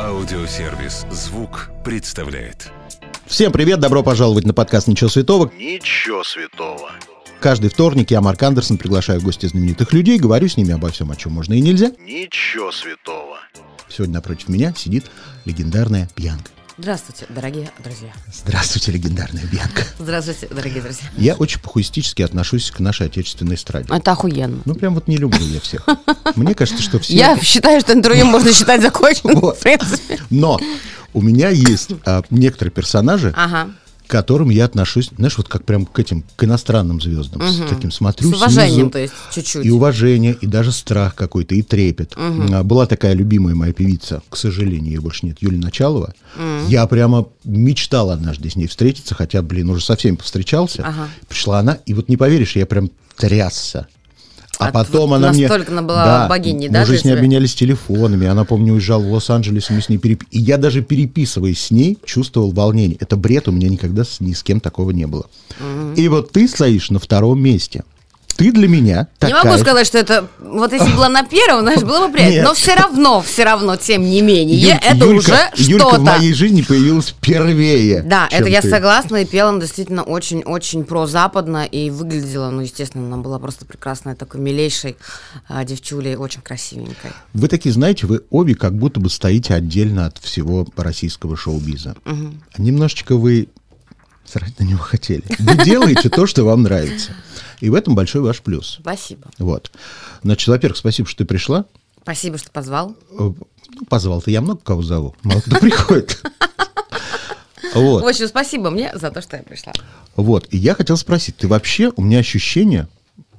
Аудиосервис 0.00 1.06
«Звук» 1.10 1.70
представляет. 1.84 2.72
Всем 3.26 3.52
привет, 3.52 3.78
добро 3.78 4.02
пожаловать 4.02 4.44
на 4.44 4.52
подкаст 4.52 4.88
«Ничего 4.88 5.08
святого». 5.08 5.52
Ничего 5.56 6.24
святого. 6.24 6.90
Каждый 7.40 7.70
вторник 7.70 8.10
я, 8.10 8.20
Марк 8.20 8.42
Андерсон, 8.42 8.78
приглашаю 8.78 9.20
в 9.20 9.24
гости 9.24 9.46
знаменитых 9.46 9.92
людей, 9.92 10.18
говорю 10.18 10.48
с 10.48 10.56
ними 10.56 10.72
обо 10.72 10.90
всем, 10.90 11.10
о 11.10 11.16
чем 11.16 11.32
можно 11.32 11.54
и 11.54 11.60
нельзя. 11.60 11.92
Ничего 11.98 12.72
святого. 12.72 13.38
Сегодня 13.88 14.14
напротив 14.14 14.48
меня 14.48 14.74
сидит 14.74 15.04
легендарная 15.44 16.08
Бьянка. 16.16 16.50
Здравствуйте, 16.76 17.26
дорогие 17.28 17.70
друзья. 17.84 18.12
Здравствуйте, 18.32 18.90
легендарная 18.90 19.44
Бьянка. 19.44 19.84
Здравствуйте, 19.96 20.48
дорогие 20.52 20.82
друзья. 20.82 21.04
Я 21.16 21.34
очень 21.34 21.60
похуистически 21.60 22.22
отношусь 22.22 22.72
к 22.72 22.80
нашей 22.80 23.06
отечественной 23.06 23.54
эстраде. 23.54 23.86
Это 23.94 24.10
охуенно. 24.10 24.60
Ну, 24.64 24.74
прям 24.74 24.94
вот 24.94 25.06
не 25.06 25.16
люблю 25.16 25.46
я 25.46 25.60
всех. 25.60 25.86
Мне 26.34 26.52
кажется, 26.56 26.82
что 26.82 26.98
все... 26.98 27.14
Я 27.14 27.38
считаю, 27.38 27.80
что 27.80 27.92
интервью 27.92 28.26
можно 28.26 28.52
считать 28.52 28.82
законченным, 28.82 29.38
Вот. 29.38 29.56
в 29.58 29.60
принципе. 29.60 30.18
Но 30.30 30.58
у 31.12 31.22
меня 31.22 31.48
есть 31.50 31.90
а, 32.06 32.22
некоторые 32.30 32.72
персонажи, 32.72 33.32
Ага. 33.36 33.70
К 34.06 34.10
которым 34.10 34.50
я 34.50 34.64
отношусь, 34.64 35.10
знаешь, 35.16 35.36
вот 35.38 35.48
как 35.48 35.64
прям 35.64 35.86
к 35.86 35.98
этим, 35.98 36.24
к 36.36 36.44
иностранным 36.44 37.00
звездам. 37.00 37.42
С 37.42 37.62
таким 37.68 37.90
смотрю 37.90 38.30
С 38.30 38.36
уважением, 38.36 38.74
снизу, 38.74 38.90
то 38.90 38.98
есть, 38.98 39.14
чуть-чуть. 39.32 39.64
И 39.64 39.70
уважение, 39.70 40.36
и 40.40 40.46
даже 40.46 40.72
страх 40.72 41.14
какой-то, 41.14 41.54
и 41.54 41.62
трепет. 41.62 42.14
А, 42.16 42.62
Была 42.62 42.86
такая 42.86 43.14
любимая 43.14 43.54
моя 43.54 43.72
певица, 43.72 44.22
к 44.28 44.36
сожалению, 44.36 44.94
ее 44.94 45.00
больше 45.00 45.26
нет, 45.26 45.38
Юлия 45.40 45.58
Началова. 45.58 46.14
Я 46.68 46.86
прямо 46.86 47.26
мечтал 47.44 48.10
однажды 48.10 48.50
с 48.50 48.56
ней 48.56 48.66
встретиться, 48.66 49.14
хотя, 49.14 49.42
блин, 49.42 49.70
уже 49.70 49.84
со 49.84 49.96
всеми 49.96 50.16
повстречался. 50.16 50.82
Ага. 50.86 51.08
Пришла 51.28 51.60
она, 51.60 51.78
и 51.86 51.94
вот 51.94 52.08
не 52.08 52.16
поверишь, 52.16 52.56
я 52.56 52.66
прям 52.66 52.90
трясся. 53.16 53.86
А 54.58 54.66
От- 54.68 54.72
потом 54.74 55.10
вот 55.10 55.16
она 55.16 55.32
мне... 55.32 55.48
настолько 55.48 55.72
она 55.72 55.82
была 55.82 56.28
богиней, 56.28 56.68
да, 56.68 56.78
Мы 56.80 56.82
уже 56.84 56.92
для 56.92 57.00
с 57.00 57.04
ней 57.04 57.10
тебя? 57.12 57.18
обменялись 57.18 57.54
телефонами. 57.54 58.26
Она, 58.26 58.44
помню, 58.44 58.74
уезжала 58.74 59.02
в 59.02 59.12
Лос-Анджелес, 59.12 59.70
и 59.70 59.74
мы 59.74 59.80
с 59.80 59.88
ней 59.88 59.98
переп... 59.98 60.24
И 60.30 60.38
я 60.38 60.58
даже 60.58 60.82
переписываясь 60.82 61.60
с 61.60 61.70
ней, 61.70 61.98
чувствовал 62.04 62.52
волнение. 62.52 62.96
Это 63.00 63.16
бред, 63.16 63.48
у 63.48 63.52
меня 63.52 63.68
никогда 63.68 64.04
с, 64.04 64.20
ни 64.20 64.32
с 64.32 64.42
кем 64.42 64.60
такого 64.60 64.90
не 64.90 65.06
было. 65.06 65.26
И 65.96 66.08
вот 66.08 66.30
ты 66.32 66.46
стоишь 66.48 66.90
на 66.90 66.98
втором 66.98 67.40
месте. 67.40 67.84
Ты 68.36 68.52
для 68.52 68.68
меня 68.68 69.08
Не 69.20 69.28
такая... 69.30 69.44
могу 69.44 69.58
сказать, 69.58 69.86
что 69.86 69.98
это... 69.98 70.26
Вот 70.40 70.72
если 70.72 70.88
бы 70.90 70.96
была 70.96 71.08
на 71.08 71.22
первом, 71.24 71.60
знаешь, 71.62 71.82
было 71.82 72.06
бы 72.08 72.12
приятно. 72.12 72.34
Нет. 72.34 72.44
Но 72.44 72.54
все 72.54 72.74
равно, 72.74 73.22
все 73.22 73.44
равно, 73.44 73.76
тем 73.76 74.02
не 74.02 74.22
менее, 74.22 74.58
Юль- 74.58 74.78
это 74.82 75.04
Юлька- 75.06 75.16
уже 75.16 75.36
Юлька 75.56 75.84
в 75.84 75.88
что-то. 75.88 76.00
моей 76.02 76.32
жизни 76.34 76.62
появилась 76.62 77.08
впервые. 77.08 78.02
Да, 78.02 78.28
это 78.30 78.48
я 78.48 78.60
ты. 78.60 78.70
согласна, 78.70 79.16
и 79.18 79.24
пела 79.24 79.50
она 79.50 79.60
действительно 79.60 80.02
очень-очень 80.02 80.84
прозападно, 80.84 81.64
и 81.64 81.90
выглядела, 81.90 82.50
ну, 82.50 82.62
естественно, 82.62 83.04
она 83.06 83.16
была 83.18 83.38
просто 83.38 83.64
прекрасной, 83.66 84.14
такой 84.14 84.40
милейшей 84.40 84.96
а, 85.48 85.64
девчулей, 85.64 86.16
очень 86.16 86.40
красивенькой. 86.40 87.10
Вы 87.32 87.48
такие, 87.48 87.72
знаете, 87.72 88.06
вы 88.06 88.22
обе 88.30 88.54
как 88.54 88.74
будто 88.76 89.00
бы 89.00 89.10
стоите 89.10 89.54
отдельно 89.54 90.06
от 90.06 90.18
всего 90.18 90.66
российского 90.76 91.36
шоу-биза. 91.36 91.94
А 92.04 92.14
Немножечко 92.60 93.16
вы 93.16 93.48
срать 94.24 94.58
на 94.58 94.64
него 94.64 94.78
хотели. 94.78 95.22
Вы 95.38 95.64
делаете 95.64 96.08
то, 96.08 96.26
что 96.26 96.44
вам 96.44 96.62
нравится. 96.62 97.12
И 97.60 97.70
в 97.70 97.74
этом 97.74 97.94
большой 97.94 98.22
ваш 98.22 98.40
плюс. 98.40 98.78
Спасибо. 98.80 99.28
Вот. 99.38 99.70
Значит, 100.22 100.48
во-первых, 100.48 100.76
спасибо, 100.76 101.08
что 101.08 101.18
ты 101.18 101.24
пришла. 101.24 101.64
Спасибо, 102.02 102.36
что 102.38 102.50
позвал. 102.50 102.96
Э, 103.12 103.14
Ну, 103.18 103.36
позвал-то 103.88 104.30
я 104.30 104.40
много 104.40 104.60
кого 104.62 104.82
зову. 104.82 105.14
Мало 105.22 105.40
кто 105.40 105.56
приходит. 105.58 106.20
Вот. 107.74 108.02
В 108.04 108.06
общем, 108.06 108.28
спасибо 108.28 108.70
мне 108.70 108.92
за 108.94 109.10
то, 109.10 109.20
что 109.22 109.36
я 109.36 109.42
пришла. 109.42 109.72
Вот. 110.16 110.46
И 110.50 110.56
я 110.58 110.74
хотел 110.74 110.96
спросить, 110.96 111.36
ты 111.38 111.48
вообще, 111.48 111.92
у 111.96 112.02
меня 112.02 112.18
ощущение, 112.18 112.88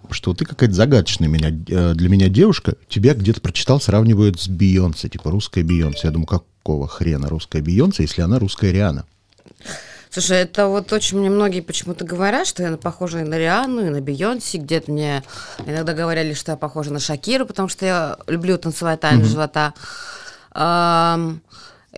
что 0.09 0.33
ты 0.33 0.45
какая-то 0.45 0.73
загадочная 0.75 1.27
меня, 1.29 1.49
э, 1.49 1.93
для 1.93 2.09
меня 2.09 2.27
девушка. 2.27 2.75
Тебя 2.89 3.13
где-то 3.13 3.39
прочитал, 3.41 3.79
сравнивают 3.79 4.41
с 4.41 4.47
Бейонсе, 4.47 5.09
типа 5.09 5.31
русская 5.31 5.63
Бейонсе. 5.63 6.01
Я 6.05 6.11
думаю, 6.11 6.27
какого 6.27 6.87
хрена 6.87 7.29
русская 7.29 7.61
Бейонсе, 7.61 8.03
если 8.03 8.21
она 8.21 8.39
русская 8.39 8.71
Риана? 8.71 9.05
Слушай, 10.15 10.43
это 10.43 10.67
вот 10.67 10.93
очень 10.93 11.19
мне 11.19 11.29
многие 11.29 11.59
почему-то 11.59 12.05
говорят, 12.05 12.47
что 12.47 12.63
я 12.63 12.77
похожа 12.77 13.19
и 13.19 13.23
на 13.25 13.37
Риану, 13.37 13.85
и 13.85 13.89
на 13.89 13.99
Бейонсе. 13.99 14.59
Где-то 14.59 14.89
мне 14.89 15.23
иногда 15.65 15.91
говорили, 15.91 16.33
что 16.33 16.53
я 16.53 16.57
похожа 16.57 16.93
на 16.93 17.01
Шакиру, 17.01 17.45
потому 17.45 17.67
что 17.67 17.85
я 17.85 18.17
люблю 18.25 18.57
танцевать 18.57 19.01
танец 19.01 19.25
живота. 19.27 19.73
Ам, 20.53 21.41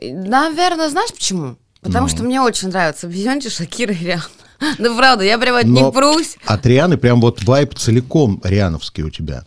и, 0.01 0.11
наверное, 0.11 0.89
знаешь 0.89 1.13
почему? 1.13 1.57
Потому 1.81 2.07
что 2.07 2.23
мне 2.23 2.41
очень 2.41 2.69
нравятся 2.69 3.05
Бейонсе, 3.05 3.51
Шакира 3.51 3.93
и 3.93 4.05
Риана. 4.05 4.23
Ну, 4.79 4.97
правда, 4.97 5.23
я 5.23 5.37
прям 5.37 5.55
от 5.55 5.65
Но 5.65 5.79
них 5.79 5.93
прусь. 5.93 6.37
От 6.47 6.65
Рианы 6.65 6.97
прям 6.97 7.21
вот 7.21 7.43
вайп 7.43 7.75
целиком 7.75 8.41
риановский 8.43 9.03
у 9.03 9.11
тебя. 9.11 9.43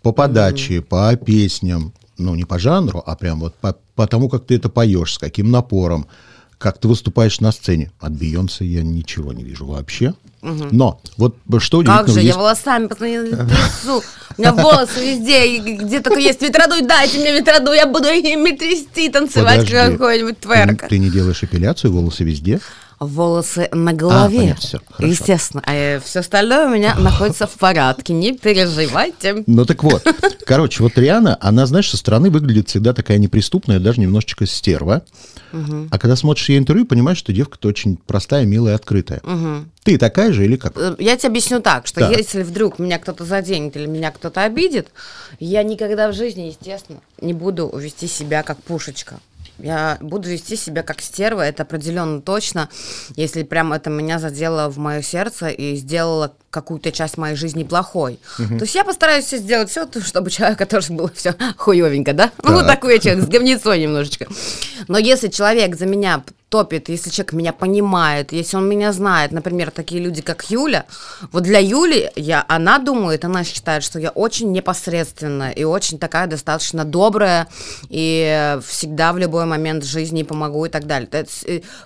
По 0.00 0.12
подаче, 0.12 0.80
по 0.80 1.14
песням, 1.16 1.92
ну 2.16 2.34
не 2.34 2.46
по 2.46 2.58
жанру, 2.58 3.02
а 3.04 3.16
прям 3.16 3.40
вот 3.40 3.54
по, 3.56 3.76
по 3.94 4.06
тому, 4.06 4.30
как 4.30 4.46
ты 4.46 4.56
это 4.56 4.70
поешь, 4.70 5.12
с 5.12 5.18
каким 5.18 5.50
напором, 5.50 6.06
как 6.64 6.78
ты 6.78 6.88
выступаешь 6.88 7.40
на 7.40 7.52
сцене. 7.52 7.92
От 8.00 8.12
Бейонсе 8.12 8.64
я 8.64 8.82
ничего 8.82 9.34
не 9.34 9.44
вижу 9.44 9.66
вообще. 9.66 10.14
Но 10.40 10.98
вот 11.18 11.36
что 11.58 11.82
Как 11.82 12.06
удивительного 12.06 12.08
же, 12.08 12.20
я 12.20 12.24
есть- 12.26 12.36
волосами 12.38 12.86
постоянно 12.86 13.46
трясу. 13.46 14.02
У 14.38 14.40
меня 14.40 14.52
волосы 14.54 14.98
везде, 15.14 15.58
где 15.58 16.00
только 16.00 16.20
есть 16.20 16.40
ветродуй, 16.40 16.80
дайте 16.80 17.18
мне 17.18 17.38
ветродуй, 17.38 17.76
я 17.76 17.86
буду 17.86 18.08
ими 18.08 18.56
трясти, 18.56 19.10
танцевать 19.10 19.70
какой-нибудь 19.70 20.40
Ты, 20.40 20.48
тверк. 20.48 20.88
ты 20.88 20.98
не 20.98 21.10
делаешь 21.10 21.42
эпиляцию, 21.42 21.92
волосы 21.92 22.24
везде? 22.24 22.60
Волосы 23.06 23.68
на 23.72 23.92
голове. 23.92 24.38
понятно, 24.38 24.60
всё, 24.60 24.80
хорошо. 24.90 25.12
Естественно. 25.12 25.62
А 25.66 26.00
все 26.04 26.20
остальное 26.20 26.66
у 26.66 26.70
меня 26.74 26.94
находится 26.96 27.46
в 27.46 27.52
порядке. 27.54 28.12
Не 28.12 28.32
переживайте. 28.36 29.44
Ну 29.46 29.64
так 29.64 29.82
вот, 29.82 30.02
короче, 30.46 30.82
вот 30.82 30.96
Риана, 30.98 31.36
она, 31.40 31.66
знаешь, 31.66 31.90
со 31.90 31.96
стороны 31.96 32.30
выглядит 32.30 32.68
всегда 32.68 32.92
такая 32.92 33.18
неприступная, 33.18 33.78
даже 33.80 34.00
немножечко 34.00 34.46
стерва. 34.46 35.02
А 35.90 35.98
когда 35.98 36.16
смотришь 36.16 36.48
ее 36.48 36.58
интервью, 36.58 36.84
понимаешь, 36.84 37.18
что 37.18 37.32
девка-то 37.32 37.68
очень 37.68 37.96
простая, 37.96 38.44
милая, 38.44 38.74
открытая. 38.74 39.22
Ты 39.84 39.98
такая 39.98 40.32
же 40.32 40.44
или 40.46 40.56
как? 40.56 40.72
Э, 40.76 40.96
Я 40.98 41.16
тебе 41.16 41.28
объясню 41.28 41.60
так, 41.60 41.86
что 41.86 42.00
Так. 42.00 42.16
если 42.16 42.42
вдруг 42.42 42.78
меня 42.78 42.98
кто-то 42.98 43.24
заденет 43.26 43.76
или 43.76 43.84
меня 43.86 44.10
кто-то 44.10 44.42
обидит, 44.42 44.88
я 45.38 45.62
никогда 45.62 46.08
в 46.10 46.14
жизни, 46.14 46.44
естественно, 46.58 47.00
не 47.20 47.34
буду 47.34 47.70
вести 47.76 48.08
себя 48.08 48.42
как 48.42 48.62
пушечка. 48.62 49.20
Я 49.58 49.98
буду 50.00 50.28
вести 50.28 50.56
себя 50.56 50.82
как 50.82 51.00
стерва, 51.00 51.42
это 51.42 51.62
определенно 51.62 52.20
точно, 52.20 52.68
если 53.16 53.44
прям 53.44 53.72
это 53.72 53.88
меня 53.90 54.18
задело 54.18 54.68
в 54.68 54.78
мое 54.78 55.00
сердце 55.02 55.48
и 55.48 55.76
сделало 55.76 56.34
какую-то 56.54 56.92
часть 56.92 57.18
моей 57.18 57.36
жизни 57.36 57.64
плохой. 57.64 58.18
То 58.36 58.62
есть 58.62 58.74
я 58.74 58.84
постараюсь 58.84 59.24
все 59.26 59.38
сделать 59.38 59.68
все, 59.70 59.86
чтобы 60.04 60.30
человека 60.30 60.64
тоже 60.66 60.92
было 60.92 61.10
все 61.14 61.34
хуевенько, 61.56 62.12
да? 62.12 62.30
Ну, 62.42 62.58
Так. 62.60 62.66
такой 62.68 62.94
я 62.94 62.98
человек, 63.00 63.24
с 63.24 63.28
говнецой 63.28 63.80
немножечко. 63.80 64.26
Но 64.88 64.98
если 64.98 65.28
человек 65.28 65.76
за 65.76 65.86
меня 65.86 66.22
топит, 66.48 66.88
если 66.88 67.10
человек 67.10 67.32
меня 67.32 67.52
понимает, 67.52 68.30
если 68.32 68.56
он 68.56 68.68
меня 68.68 68.92
знает, 68.92 69.32
например, 69.32 69.72
такие 69.72 70.00
люди, 70.00 70.22
как 70.22 70.50
Юля, 70.50 70.84
вот 71.32 71.42
для 71.42 71.58
Юли, 71.58 72.12
я, 72.14 72.44
она 72.46 72.78
думает, 72.78 73.24
она 73.24 73.42
считает, 73.42 73.82
что 73.82 73.98
я 73.98 74.10
очень 74.10 74.52
непосредственная 74.52 75.50
и 75.50 75.64
очень 75.64 75.98
такая 75.98 76.28
достаточно 76.28 76.84
добрая, 76.84 77.48
и 77.88 78.56
всегда 78.64 79.12
в 79.12 79.18
любой 79.18 79.46
момент 79.46 79.84
жизни 79.84 80.22
помогу 80.22 80.66
и 80.66 80.68
так 80.68 80.86
далее. 80.86 81.08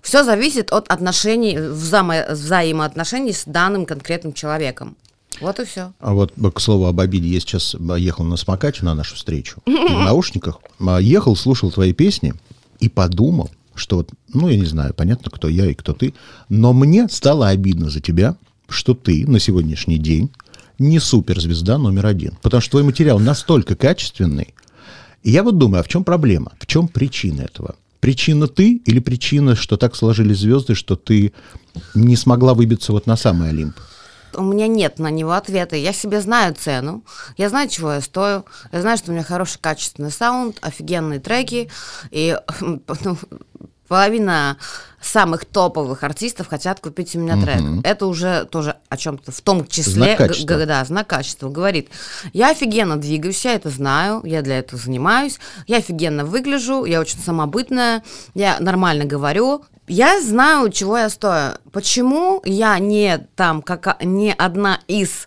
все 0.03 0.23
зависит 0.25 0.71
от 0.71 0.89
отношений, 0.93 1.57
взаимо- 1.57 2.33
взаимоотношений 2.33 3.33
с 3.33 3.45
данным 3.47 3.87
конкретным 3.87 4.33
человеком. 4.35 4.58
Вот 5.41 5.61
и 5.61 5.65
все. 5.65 5.93
А 6.01 6.15
вот, 6.15 6.33
э, 6.37 6.51
к 6.51 6.61
слову 6.61 6.87
об 6.87 7.01
обиде, 7.01 7.29
я 7.29 7.41
сейчас 7.41 7.75
э, 7.75 7.79
ехал 7.99 8.25
на 8.25 8.37
самокате 8.37 8.85
на 8.85 8.95
нашу 8.95 9.15
встречу, 9.15 9.61
в 9.67 9.71
наушниках, 9.71 10.59
а, 10.81 10.99
ехал, 10.99 11.37
слушал 11.37 11.71
твои 11.71 11.93
песни 11.93 12.35
и 12.81 12.89
подумал, 12.89 13.51
что 13.75 13.99
вот, 13.99 14.11
ну, 14.35 14.49
я 14.49 14.57
не 14.57 14.67
знаю, 14.67 14.95
понятно, 14.95 15.31
кто 15.31 15.49
я 15.49 15.71
и 15.71 15.75
кто 15.75 15.93
ты, 15.93 16.15
но 16.49 16.73
мне 16.73 17.09
стало 17.09 17.49
обидно 17.49 17.91
за 17.91 18.01
тебя, 18.01 18.37
что 18.69 18.95
ты 18.95 19.27
на 19.27 19.39
сегодняшний 19.39 19.99
день 19.99 20.31
не 20.79 20.99
суперзвезда 20.99 21.79
номер 21.79 22.07
один. 22.07 22.37
Потому 22.43 22.61
что 22.61 22.73
твой 22.73 22.83
материал 22.83 23.19
настолько 23.19 23.75
качественный. 23.75 24.55
И 25.23 25.31
я 25.31 25.43
вот 25.43 25.59
думаю, 25.59 25.81
а 25.81 25.83
в 25.83 25.89
чем 25.89 26.05
проблема? 26.05 26.53
В 26.59 26.67
чем 26.67 26.89
причина 26.89 27.43
этого? 27.43 27.77
Причина 28.01 28.47
ты 28.47 28.77
или 28.87 29.01
причина, 29.01 29.57
что 29.57 29.77
так 29.77 29.97
сложились 29.97 30.39
звезды, 30.39 30.75
что 30.75 30.95
ты 30.95 31.33
не 31.95 32.17
смогла 32.17 32.55
выбиться 32.55 32.93
вот 32.93 33.07
на 33.07 33.17
самый 33.17 33.49
Олимп? 33.49 33.75
У 34.35 34.43
меня 34.43 34.67
нет 34.67 34.99
на 34.99 35.11
него 35.11 35.33
ответа. 35.33 35.77
Я 35.77 35.93
себе 35.93 36.21
знаю 36.21 36.55
цену, 36.55 37.03
я 37.37 37.49
знаю, 37.49 37.69
чего 37.69 37.93
я 37.93 38.01
стою, 38.01 38.45
я 38.73 38.81
знаю, 38.81 38.99
что 38.99 39.11
у 39.11 39.15
меня 39.15 39.25
хороший 39.25 39.59
качественный 39.61 40.11
саунд, 40.11 40.59
офигенные 40.61 41.21
треки, 41.21 41.71
и 42.11 42.39
ну, 42.61 43.19
половина 43.89 44.57
самых 45.01 45.45
топовых 45.45 46.03
артистов 46.03 46.49
хотят 46.49 46.81
купить 46.81 47.15
у 47.17 47.21
меня 47.21 47.41
трек. 47.41 47.61
Это 47.85 48.07
уже 48.07 48.45
тоже 48.51 48.77
о 48.89 48.97
чем-то, 48.97 49.31
в 49.33 49.41
том 49.41 49.67
числе, 49.67 49.93
Знак 49.93 50.19
качества. 50.19 50.47
г- 50.47 50.57
г- 50.59 50.67
да, 50.67 50.85
знак 50.85 51.07
качества, 51.07 51.49
говорит, 51.49 51.89
я 52.33 52.51
офигенно 52.51 52.97
двигаюсь, 52.97 53.45
я 53.45 53.55
это 53.55 53.71
знаю, 53.71 54.21
я 54.25 54.43
для 54.43 54.59
этого 54.59 54.81
занимаюсь, 54.81 55.39
я 55.67 55.77
офигенно 55.79 56.25
выгляжу, 56.25 56.85
я 56.85 57.01
очень 57.01 57.21
самобытная, 57.21 58.03
я 58.35 58.59
нормально 58.61 59.05
говорю, 59.05 59.65
я 59.87 60.21
знаю, 60.21 60.71
чего 60.71 60.99
я 60.99 61.09
стою. 61.09 61.55
Почему 61.73 62.43
я 62.45 62.79
не 62.79 63.27
там, 63.37 63.63
как 63.63 64.03
не 64.05 64.35
одна 64.35 64.81
из 64.89 65.27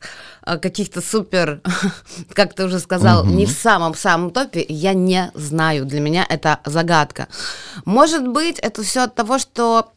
каких-то 0.58 1.02
супер, 1.02 1.62
как 2.34 2.54
ты 2.54 2.66
уже 2.66 2.80
сказал, 2.80 3.26
не 3.26 3.46
в 3.46 3.52
самом-самом 3.52 4.32
топе, 4.32 4.66
я 4.68 4.94
не 4.94 5.32
знаю. 5.34 5.86
Для 5.86 6.00
меня 6.00 6.26
это 6.28 6.60
загадка. 6.66 7.28
Может 7.86 8.28
быть, 8.28 8.60
это 8.60 8.84
все 8.84 9.04
от 9.04 9.16
того, 9.16 9.40
что 9.40 9.92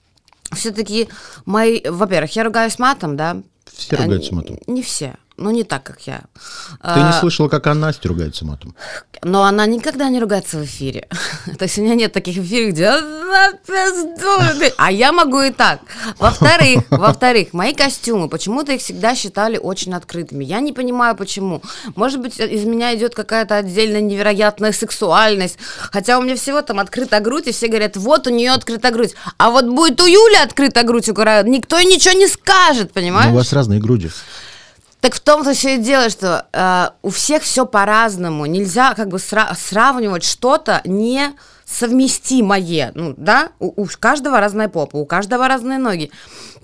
все-таки 0.53 1.09
мои... 1.45 1.81
Во-первых, 1.87 2.35
я 2.37 2.45
ругаюсь 2.45 2.79
матом, 2.79 3.17
да? 3.17 3.43
Все 3.73 3.97
ругаются 3.97 4.35
матом. 4.35 4.59
Не 4.67 4.83
все. 4.83 5.17
Ну, 5.37 5.51
не 5.51 5.65
так, 5.65 5.83
как 5.83 6.01
я. 6.07 6.23
Ты 6.81 7.01
не 7.01 7.09
А, 7.09 7.21
слышала, 7.21 7.49
как 7.49 7.67
она 7.67 7.87
Настя 7.89 8.09
ругается 8.09 8.45
матом? 8.45 8.77
Но 9.23 9.43
она 9.43 9.67
никогда 9.67 10.09
не 10.09 10.21
ругается 10.21 10.59
в 10.59 10.65
эфире. 10.65 11.09
То 11.59 11.65
есть 11.65 11.77
у 11.79 11.83
меня 11.83 11.97
нет 11.97 12.13
таких 12.13 12.39
эфиров, 12.39 12.71
где 12.71 12.91
«На 12.91 13.53
пизду 13.53 14.61
ты». 14.61 14.73
А 14.77 14.93
я 14.93 15.13
могу 15.13 15.41
и 15.41 15.51
так. 15.51 15.81
Во-вторых, 16.19 16.85
во-вторых, 16.91 17.53
мои 17.53 17.75
костюмы, 17.75 18.29
почему-то 18.29 18.73
их 18.73 18.81
всегда 18.81 19.17
считали 19.17 19.57
очень 19.57 19.93
открытыми. 19.95 20.45
Я 20.45 20.61
не 20.61 20.73
понимаю, 20.73 21.17
почему. 21.17 21.63
Может 21.97 22.21
быть, 22.21 22.39
из 22.39 22.65
меня 22.65 22.95
идет 22.95 23.17
какая-то 23.17 23.57
отдельная 23.57 24.01
невероятная 24.03 24.73
сексуальность. 24.73 25.59
Хотя 25.91 26.19
у 26.19 26.23
меня 26.23 26.37
всего 26.37 26.63
там 26.63 26.79
открыта 26.79 27.19
грудь, 27.19 27.49
и 27.49 27.53
все 27.53 27.67
говорят, 27.67 27.97
вот 27.97 28.29
у 28.29 28.31
нее 28.31 28.53
открыта 28.53 28.93
грудь. 28.93 29.15
А 29.39 29.51
вот 29.51 29.67
будет 29.67 30.01
у 30.01 30.07
Юли 30.07 30.37
открыта 30.37 30.85
грудь, 30.85 31.09
у 31.09 31.13
никто 31.13 31.81
ничего 31.81 32.15
не 32.15 32.29
скажет, 32.29 32.93
Ну, 32.95 33.01
понимаешь? 33.01 33.33
у 33.33 33.35
вас 33.35 33.53
разные 33.53 33.81
груди. 33.81 34.11
Так 35.05 35.17
в 35.17 35.21
том-то 35.21 35.53
все 35.53 35.75
и 35.75 35.79
дело, 35.79 36.09
что 36.09 36.47
э, 36.51 36.89
у 37.03 37.11
всех 37.11 37.43
все 37.43 37.67
по-разному. 37.67 38.47
Нельзя 38.47 38.95
как 38.95 39.09
бы 39.09 39.19
сра- 39.19 39.55
сравнивать 39.55 40.25
что-то 40.25 40.81
не 40.87 41.35
совместимое, 41.67 42.91
ну, 42.95 43.13
да, 43.19 43.51
у, 43.59 43.83
у 43.83 43.87
каждого 44.01 44.41
разная 44.41 44.71
попа, 44.71 44.97
у 44.97 45.05
каждого 45.05 45.47
разные 45.47 45.77
ноги. 45.77 46.11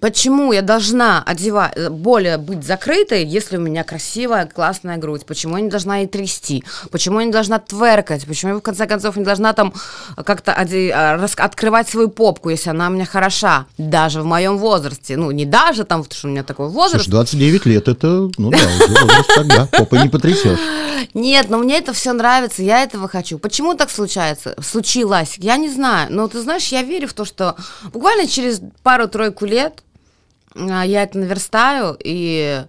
Почему 0.01 0.53
я 0.53 0.63
должна 0.63 1.23
одевать, 1.23 1.73
э, 1.77 1.91
более 1.91 2.39
быть 2.39 2.65
закрытой, 2.65 3.25
если 3.25 3.57
у 3.57 3.61
меня 3.61 3.85
красивая, 3.85 4.47
классная 4.47 4.97
грудь? 4.97 5.27
Почему 5.27 5.57
я 5.57 5.63
не 5.63 5.69
должна 5.71 6.03
и 6.03 6.07
трясти? 6.07 6.65
Почему 6.91 7.21
я 7.21 7.27
не 7.27 7.33
должна 7.33 7.59
тверкать? 7.59 8.25
Почему 8.27 8.53
я, 8.53 8.59
в 8.59 8.63
конце 8.63 8.87
концов, 8.87 9.17
не 9.17 9.25
должна 9.25 9.53
там 9.53 9.75
как-то 10.25 10.53
оде- 10.53 10.91
рас- 10.93 11.35
открывать 11.37 11.89
свою 11.89 12.09
попку, 12.09 12.49
если 12.51 12.71
она 12.71 12.89
у 12.89 12.91
меня 12.91 13.05
хороша? 13.05 13.67
Даже 13.79 14.23
в 14.23 14.25
моем 14.25 14.57
возрасте. 14.59 15.17
Ну, 15.17 15.31
не 15.31 15.45
даже 15.45 15.85
там, 15.85 16.03
потому 16.03 16.19
что 16.19 16.29
у 16.29 16.31
меня 16.31 16.43
такой 16.45 16.69
возраст. 16.69 17.05
Слушай, 17.05 17.11
29 17.11 17.67
лет 17.67 17.89
это, 17.89 18.31
ну 18.39 18.51
да, 18.51 18.59
возраст 18.89 19.35
тогда. 19.35 19.67
Попой 19.71 20.03
не 20.03 20.09
потрясешь. 20.09 20.59
Нет, 21.15 21.51
но 21.51 21.59
мне 21.59 21.79
это 21.79 21.93
все 21.93 22.13
нравится, 22.13 22.63
я 22.63 22.83
этого 22.83 23.09
хочу. 23.09 23.39
Почему 23.39 23.75
так 23.75 23.91
случается? 23.91 24.55
Случилось, 24.63 25.35
я 25.39 25.57
не 25.57 25.69
знаю. 25.69 26.09
Но 26.11 26.27
ты 26.29 26.41
знаешь, 26.41 26.69
я 26.69 26.83
верю 26.83 27.09
в 27.09 27.13
то, 27.13 27.25
что 27.25 27.57
буквально 27.93 28.27
через 28.27 28.61
пару-тройку 28.83 29.45
лет 29.45 29.83
я 30.55 31.03
это 31.03 31.19
наверстаю, 31.19 31.97
и 32.03 32.65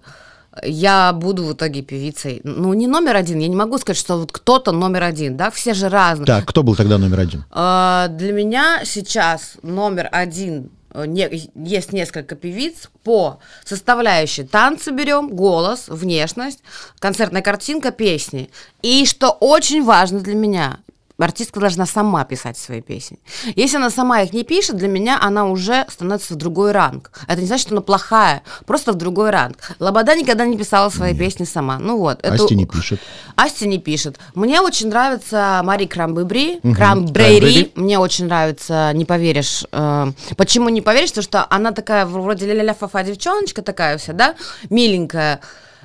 я 0.64 1.14
буду 1.14 1.46
в 1.46 1.54
итоге 1.54 1.82
певицей. 1.82 2.42
Ну, 2.44 2.74
не 2.74 2.88
номер 2.88 3.16
один, 3.16 3.40
я 3.40 3.48
не 3.48 3.56
могу 3.56 3.78
сказать, 3.78 3.98
что 3.98 4.18
вот 4.18 4.32
кто-то 4.32 4.72
номер 4.74 5.04
один, 5.04 5.38
да, 5.38 5.50
все 5.50 5.74
же 5.74 5.88
разные. 5.90 6.26
Так, 6.26 6.46
кто 6.46 6.62
был 6.64 6.76
тогда 6.76 6.98
номер 6.98 7.22
один? 7.22 7.46
А, 7.52 8.08
Для 8.10 8.34
меня 8.34 8.82
сейчас 8.84 9.54
номер 9.64 10.10
один 10.12 10.70
э, 10.94 11.06
не- 11.08 11.50
есть 11.56 11.94
несколько 11.94 12.36
певиц 12.36 12.90
по 13.04 13.40
составляющей 13.64 14.44
танцы 14.44 14.92
берем, 14.92 15.30
голос, 15.30 15.86
внешность, 15.88 16.60
концертная 17.00 17.42
картинка, 17.42 17.92
песни. 17.92 18.50
И 18.82 19.06
что 19.06 19.30
очень 19.32 19.86
важно 19.86 20.20
для 20.20 20.36
меня, 20.36 20.80
артистка 21.26 21.60
должна 21.60 21.86
сама 21.86 22.24
писать 22.26 22.58
свои 22.58 22.82
песни. 22.82 23.20
Если 23.56 23.78
она 23.78 23.90
сама 23.90 24.22
их 24.22 24.34
не 24.34 24.44
пишет, 24.44 24.78
для 24.78 24.88
меня 24.88 25.20
она 25.22 25.46
уже 25.46 25.86
становится 25.90 26.34
в 26.34 26.38
другой 26.38 26.72
ранг. 26.72 27.12
Это 27.28 27.42
не 27.42 27.48
значит, 27.48 27.68
что 27.68 27.76
она 27.76 27.82
плохая, 27.82 28.44
просто 28.66 28.92
в 28.92 28.96
другой 28.96 29.30
ранг. 29.30 29.58
Лобода 29.80 30.16
никогда 30.16 30.46
не 30.46 30.58
писала 30.58 30.90
свои 30.90 31.14
песни 31.16 31.46
сама. 31.46 31.80
Ну 31.80 31.98
вот. 31.98 32.20
это- 32.24 32.36
Асти 32.44 32.56
не 32.56 32.66
пишет. 32.66 33.00
Асти 33.36 33.68
не 33.68 33.78
пишет. 33.80 34.18
Мне 34.36 34.62
очень 34.62 34.88
нравится 34.90 35.62
Мари 35.64 35.86
Крамбебри. 35.86 36.60
Мгм. 36.64 36.76
Крамбрери. 36.76 37.40
Крамбрери. 37.40 37.72
Мне 37.76 38.00
очень 38.00 38.26
нравится, 38.26 38.92
не 38.94 39.06
поверишь. 39.06 39.64
э, 39.72 40.12
почему 40.38 40.70
не 40.70 40.82
поверишь? 40.82 41.10
Потому 41.10 41.24
что 41.24 41.46
она 41.50 41.72
такая 41.72 42.06
вроде 42.06 42.46
ля-ля-ля 42.46 42.74
фафа 42.74 43.04
девчоночка 43.04 43.62
такая 43.62 43.98
вся, 43.98 44.14
да? 44.14 44.36
Миленькая. 44.70 45.42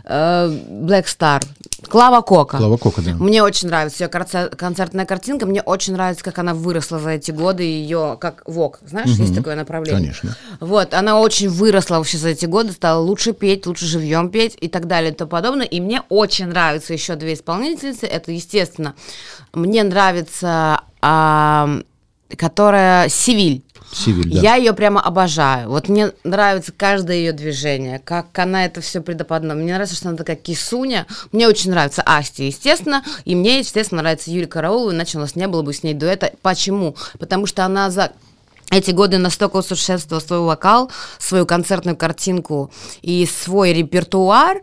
Э, 0.07 0.49
Black 0.49 1.05
Star. 1.05 1.43
Клава 1.89 2.23
Кока. 2.23 2.57
Клава 2.57 2.77
Кока, 2.77 3.03
да. 3.03 3.13
Мне 3.15 3.43
очень 3.43 3.69
нравится 3.69 4.05
ее 4.05 4.09
концертная 4.09 5.05
картинка. 5.05 5.47
Мне 5.47 5.63
очень 5.63 5.93
нравится, 5.93 6.25
как 6.25 6.39
она 6.39 6.55
выросла 6.55 6.99
за 6.99 7.11
эти 7.11 7.31
годы. 7.31 7.63
Ее 7.63 8.17
как 8.21 8.43
вок, 8.47 8.81
знаешь, 8.87 9.11
есть 9.11 9.35
такое 9.35 9.57
направление. 9.57 10.01
Конечно. 10.01 10.37
Вот, 10.61 10.95
она 10.95 11.21
очень 11.21 11.49
выросла 11.49 11.97
вообще 11.97 12.19
за 12.19 12.31
эти 12.31 12.47
годы, 12.47 12.73
стала 12.73 13.01
лучше 13.01 13.33
петь, 13.33 13.67
лучше 13.67 13.87
живьем 13.87 14.31
петь 14.31 14.57
и 14.61 14.69
так 14.69 14.87
далее 14.87 15.13
и 15.13 15.15
тому 15.15 15.29
подобное. 15.29 15.67
И 15.67 15.81
мне 15.81 16.03
очень 16.09 16.47
нравятся 16.47 16.93
еще 16.93 17.17
две 17.17 17.35
исполнительницы. 17.35 18.07
Это, 18.07 18.33
естественно, 18.33 18.95
мне 19.53 19.83
нравится, 19.85 20.81
а, 21.03 21.81
которая 22.37 23.09
Сивиль. 23.09 23.66
Сивиль, 23.93 24.33
да. 24.33 24.41
Я 24.41 24.55
ее 24.57 24.73
прямо 24.73 25.01
обожаю. 25.01 25.69
Вот 25.69 25.89
мне 25.89 26.13
нравится 26.25 26.73
каждое 26.77 27.17
ее 27.17 27.33
движение, 27.33 27.99
как 27.99 28.39
она 28.39 28.65
это 28.67 28.81
все 28.81 29.01
предоподно. 29.01 29.55
Мне 29.55 29.73
нравится, 29.73 29.97
что 29.97 30.09
она 30.09 30.19
такая 30.19 30.37
кисуня. 30.37 31.07
Мне 31.33 31.49
очень 31.49 31.71
нравится 31.71 32.03
Асти, 32.05 32.47
естественно. 32.47 33.03
И 33.25 33.35
мне, 33.35 33.61
естественно, 33.61 34.03
нравится 34.03 34.31
Юлия 34.31 34.47
Караулова, 34.47 34.91
иначе 34.91 35.19
у 35.19 35.21
нас 35.21 35.37
не 35.37 35.47
было 35.47 35.63
бы 35.63 35.73
с 35.73 35.83
ней 35.83 35.95
дуэта. 35.95 36.33
Почему? 36.43 36.97
Потому 37.19 37.47
что 37.47 37.65
она 37.65 37.91
за 37.91 38.13
эти 38.71 38.91
годы 38.91 39.19
настолько 39.19 39.57
усовершенствовала 39.57 40.21
свой 40.21 40.41
вокал, 40.41 40.91
свою 41.19 41.47
концертную 41.47 41.97
картинку 41.97 42.71
и 43.01 43.27
свой 43.27 43.73
репертуар, 43.73 44.61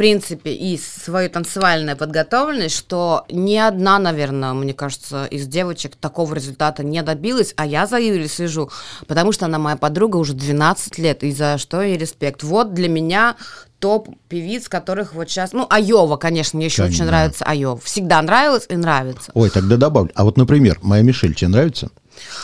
принципе, 0.00 0.54
и 0.54 0.78
свою 0.78 1.28
танцевальную 1.28 1.94
подготовленность, 1.94 2.74
что 2.74 3.26
ни 3.28 3.56
одна, 3.56 3.98
наверное, 3.98 4.54
мне 4.54 4.72
кажется, 4.72 5.26
из 5.26 5.46
девочек 5.46 5.94
такого 5.94 6.32
результата 6.32 6.82
не 6.82 7.02
добилась, 7.02 7.52
а 7.58 7.66
я 7.66 7.86
за 7.86 8.00
Юлей 8.00 8.26
слежу, 8.26 8.70
потому 9.06 9.30
что 9.32 9.44
она 9.44 9.58
моя 9.58 9.76
подруга 9.76 10.16
уже 10.16 10.32
12 10.32 10.96
лет, 10.96 11.22
и 11.22 11.32
за 11.32 11.58
что 11.58 11.82
ей 11.82 11.98
респект. 11.98 12.42
Вот 12.42 12.72
для 12.72 12.88
меня 12.88 13.36
топ 13.78 14.08
певиц, 14.28 14.70
которых 14.70 15.12
вот 15.12 15.28
сейчас... 15.28 15.52
Ну, 15.52 15.66
Айова, 15.68 16.16
конечно, 16.16 16.56
мне 16.56 16.66
еще 16.66 16.84
очень 16.84 16.92
Конечно. 16.92 17.06
нравится 17.06 17.44
Айова. 17.44 17.78
Всегда 17.80 18.22
нравилась 18.22 18.64
и 18.70 18.76
нравится. 18.76 19.32
Ой, 19.34 19.50
тогда 19.50 19.76
добавлю. 19.76 20.10
А 20.14 20.24
вот, 20.24 20.38
например, 20.38 20.78
моя 20.80 21.02
Мишель 21.02 21.34
тебе 21.34 21.48
нравится? 21.48 21.90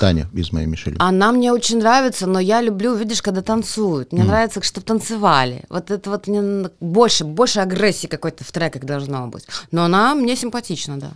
Таня 0.00 0.28
из 0.34 0.52
моей 0.52 0.66
Мишели. 0.66 0.96
Она 0.98 1.32
мне 1.32 1.52
очень 1.52 1.78
нравится, 1.78 2.26
но 2.26 2.38
я 2.38 2.60
люблю, 2.60 2.94
видишь, 2.94 3.22
когда 3.22 3.42
танцуют. 3.42 4.12
Мне 4.12 4.24
нравится, 4.24 4.62
чтобы 4.62 4.86
танцевали. 4.86 5.64
Вот 5.68 5.90
это 5.90 6.10
вот 6.10 6.26
мне 6.26 6.68
больше, 6.80 7.24
больше 7.24 7.60
агрессии 7.60 8.06
какой-то 8.06 8.44
в 8.44 8.52
треках 8.52 8.84
должно 8.84 9.26
быть. 9.28 9.44
Но 9.70 9.84
она 9.84 10.14
мне 10.14 10.36
симпатична, 10.36 10.98
да. 10.98 11.10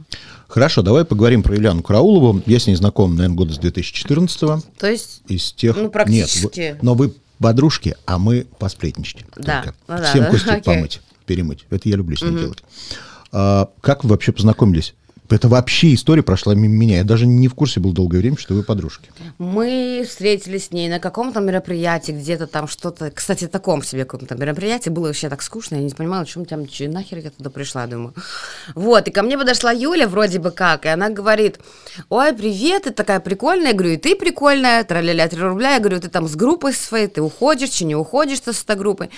Хорошо, 0.48 0.82
давай 0.82 1.04
поговорим 1.04 1.42
про 1.42 1.56
Ильяну 1.56 1.82
Караулову. 1.82 2.42
Я 2.46 2.58
с 2.58 2.66
ней 2.66 2.74
знаком, 2.74 3.14
наверное, 3.14 3.36
года 3.36 3.52
с 3.54 3.58
2014 3.58 4.40
То 4.40 4.86
есть, 4.86 5.22
Из 5.28 5.52
тех... 5.52 5.76
Ну, 5.76 5.90
практически. 5.90 6.58
Нет, 6.60 6.74
вы- 6.74 6.78
но 6.82 6.94
вы 6.94 7.14
подружки, 7.38 7.96
а 8.06 8.18
мы 8.18 8.46
посплетничали. 8.58 9.24
Да, 9.36 9.62
только. 9.62 9.76
ну 9.88 9.96
да, 9.96 10.02
Всем 10.04 10.24
да, 10.24 10.30
кости 10.30 10.48
окей. 10.50 10.62
помыть, 10.62 11.00
перемыть. 11.26 11.66
Это 11.70 11.88
я 11.88 11.96
люблю 11.96 12.16
с 12.16 12.22
ней 12.22 12.38
делать. 12.38 12.62
А, 13.32 13.70
как 13.80 14.04
вы 14.04 14.10
вообще 14.10 14.32
познакомились? 14.32 14.94
Это 15.30 15.48
вообще 15.48 15.94
история 15.94 16.22
прошла 16.22 16.54
мимо 16.54 16.74
меня. 16.74 16.98
Я 16.98 17.04
даже 17.04 17.26
не 17.26 17.48
в 17.48 17.54
курсе 17.54 17.80
был 17.80 17.92
долгое 17.92 18.18
время, 18.18 18.36
что 18.36 18.54
вы 18.54 18.62
подружки. 18.62 19.10
мы 19.38 20.04
встретились 20.08 20.66
с 20.66 20.70
ней 20.72 20.88
на 20.88 20.98
каком-то 20.98 21.40
мероприятии, 21.40 22.12
где-то 22.12 22.46
там 22.46 22.68
что-то... 22.68 23.10
Кстати, 23.10 23.46
таком 23.46 23.82
себе 23.82 24.04
каком-то 24.04 24.34
мероприятии. 24.34 24.90
Было 24.90 25.06
вообще 25.06 25.28
так 25.28 25.42
скучно, 25.42 25.76
я 25.76 25.82
не 25.82 25.90
понимала, 25.90 26.26
чем 26.26 26.44
там, 26.44 26.66
нахер 26.80 27.18
я 27.18 27.30
туда 27.30 27.50
пришла, 27.50 27.86
думаю. 27.86 28.14
Вот, 28.74 29.08
и 29.08 29.10
ко 29.10 29.22
мне 29.22 29.38
подошла 29.38 29.72
Юля 29.72 30.08
вроде 30.08 30.38
бы 30.38 30.50
как, 30.50 30.86
и 30.86 30.88
она 30.88 31.08
говорит, 31.10 31.60
ой, 32.08 32.32
привет, 32.32 32.84
ты 32.84 32.90
такая 32.90 33.20
прикольная. 33.20 33.68
Я 33.68 33.74
говорю, 33.74 33.94
и 33.94 33.96
ты 33.96 34.14
прикольная, 34.14 34.84
траля-ля, 34.84 35.28
3 35.28 35.40
рубля. 35.40 35.74
Я 35.74 35.80
говорю, 35.80 36.00
ты 36.00 36.08
там 36.08 36.28
с 36.28 36.36
группой 36.36 36.72
своей, 36.72 37.06
ты 37.06 37.22
уходишь, 37.22 37.70
че 37.70 37.84
не 37.84 37.94
уходишь 37.94 38.40
ты 38.40 38.52
с 38.52 38.62
этой 38.62 38.76
группой. 38.76 39.10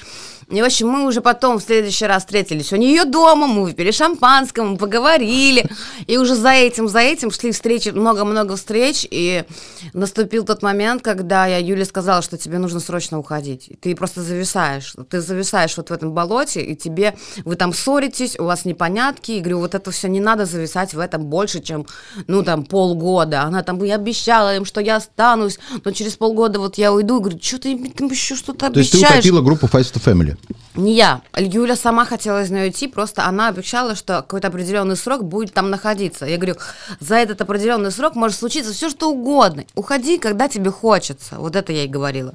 И, 0.48 0.60
в 0.60 0.64
общем, 0.64 0.88
мы 0.88 1.06
уже 1.06 1.20
потом 1.20 1.58
в 1.58 1.62
следующий 1.62 2.04
раз 2.04 2.24
встретились 2.24 2.72
у 2.72 2.76
нее 2.76 3.04
дома, 3.04 3.46
мы 3.46 3.62
выпили 3.62 3.90
шампанского, 3.90 4.64
мы 4.64 4.76
поговорили. 4.76 5.64
И 6.06 6.16
уже 6.16 6.34
за 6.34 6.50
этим, 6.50 6.88
за 6.88 7.00
этим 7.00 7.30
шли 7.30 7.52
встречи, 7.52 7.90
много-много 7.90 8.56
встреч. 8.56 9.06
И 9.10 9.44
наступил 9.92 10.44
тот 10.44 10.62
момент, 10.62 11.02
когда 11.02 11.46
я 11.46 11.58
Юле 11.58 11.84
сказала, 11.84 12.22
что 12.22 12.36
тебе 12.38 12.58
нужно 12.58 12.80
срочно 12.80 13.18
уходить. 13.18 13.68
И 13.68 13.76
Ты 13.76 13.94
просто 13.94 14.22
зависаешь. 14.22 14.94
Ты 15.08 15.20
зависаешь 15.20 15.76
вот 15.76 15.90
в 15.90 15.92
этом 15.92 16.12
болоте, 16.12 16.62
и 16.62 16.76
тебе, 16.76 17.14
вы 17.44 17.56
там 17.56 17.72
ссоритесь, 17.72 18.38
у 18.38 18.44
вас 18.44 18.64
непонятки. 18.64 19.32
И 19.32 19.40
говорю, 19.40 19.58
вот 19.60 19.74
это 19.74 19.90
все 19.90 20.08
не 20.08 20.20
надо 20.20 20.46
зависать 20.46 20.94
в 20.94 20.98
этом 20.98 21.24
больше, 21.26 21.60
чем, 21.60 21.86
ну, 22.26 22.42
там, 22.42 22.64
полгода. 22.64 23.42
Она 23.42 23.62
там, 23.62 23.82
я 23.84 23.96
обещала 23.96 24.56
им, 24.56 24.64
что 24.64 24.80
я 24.80 24.96
останусь, 24.96 25.58
но 25.84 25.90
через 25.92 26.16
полгода 26.16 26.58
вот 26.58 26.78
я 26.78 26.92
уйду. 26.92 27.18
И 27.18 27.20
говорю, 27.20 27.38
что 27.40 27.58
ты 27.58 27.72
им 27.72 28.08
еще 28.08 28.36
что-то 28.36 28.70
То 28.70 28.78
есть 28.78 28.92
ты 28.92 28.98
обещаешь? 28.98 29.20
утопила 29.20 29.40
группу 29.42 29.66
the 29.66 30.02
Family. 30.02 30.36
Не 30.74 30.94
я. 30.96 31.20
Юля 31.36 31.76
сама 31.76 32.06
хотела 32.06 32.42
из 32.42 32.50
нее 32.50 32.70
идти, 32.70 32.88
просто 32.88 33.26
она 33.26 33.48
обещала, 33.48 33.94
что 33.94 34.16
какой-то 34.22 34.48
определенный 34.48 34.96
срок 34.96 35.22
будет 35.22 35.52
там 35.52 35.68
находиться. 35.68 36.24
Я 36.24 36.36
говорю, 36.36 36.56
за 36.98 37.16
этот 37.16 37.40
определенный 37.42 37.90
срок 37.90 38.14
может 38.14 38.38
случиться 38.38 38.72
все 38.72 38.88
что 38.88 39.10
угодно. 39.10 39.64
Уходи, 39.74 40.18
когда 40.18 40.48
тебе 40.48 40.70
хочется. 40.70 41.36
Вот 41.36 41.56
это 41.56 41.72
я 41.72 41.82
ей 41.82 41.88
говорила. 41.88 42.34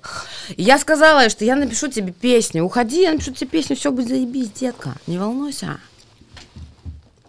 И 0.55 0.61
я 0.61 0.77
сказала 0.77 1.21
ей, 1.21 1.29
что 1.29 1.45
я 1.45 1.55
напишу 1.55 1.87
тебе 1.87 2.11
песню. 2.11 2.63
Уходи, 2.63 3.01
я 3.01 3.13
напишу 3.13 3.33
тебе 3.33 3.47
песню, 3.47 3.75
все 3.75 3.91
будет 3.91 4.09
заебись, 4.09 4.51
детка. 4.51 4.93
Не 5.07 5.17
волнуйся. 5.17 5.77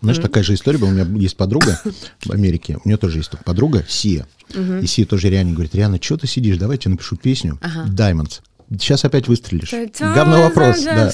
Знаешь, 0.02 0.18
такая 0.18 0.44
же 0.44 0.54
история 0.54 0.78
была. 0.78 0.90
У 0.90 0.94
меня 0.94 1.06
есть 1.18 1.36
подруга 1.36 1.80
в 2.24 2.30
Америке. 2.30 2.78
У 2.84 2.88
нее 2.88 2.98
тоже 2.98 3.18
есть 3.18 3.30
подруга 3.44 3.84
Сия. 3.88 4.26
И 4.54 4.86
Сия 4.86 5.06
тоже 5.06 5.30
Риане 5.30 5.54
говорит, 5.54 5.74
Риана, 5.74 5.98
что 6.00 6.18
ты 6.18 6.26
сидишь? 6.26 6.58
Давай 6.58 6.76
я 6.76 6.80
тебе 6.80 6.92
напишу 6.92 7.16
песню. 7.16 7.58
Diamonds. 7.86 8.40
Сейчас 8.70 9.04
опять 9.04 9.28
выстрелишь. 9.28 9.72
Говно 10.14 10.42
вопрос. 10.42 10.82
Да. 10.84 11.10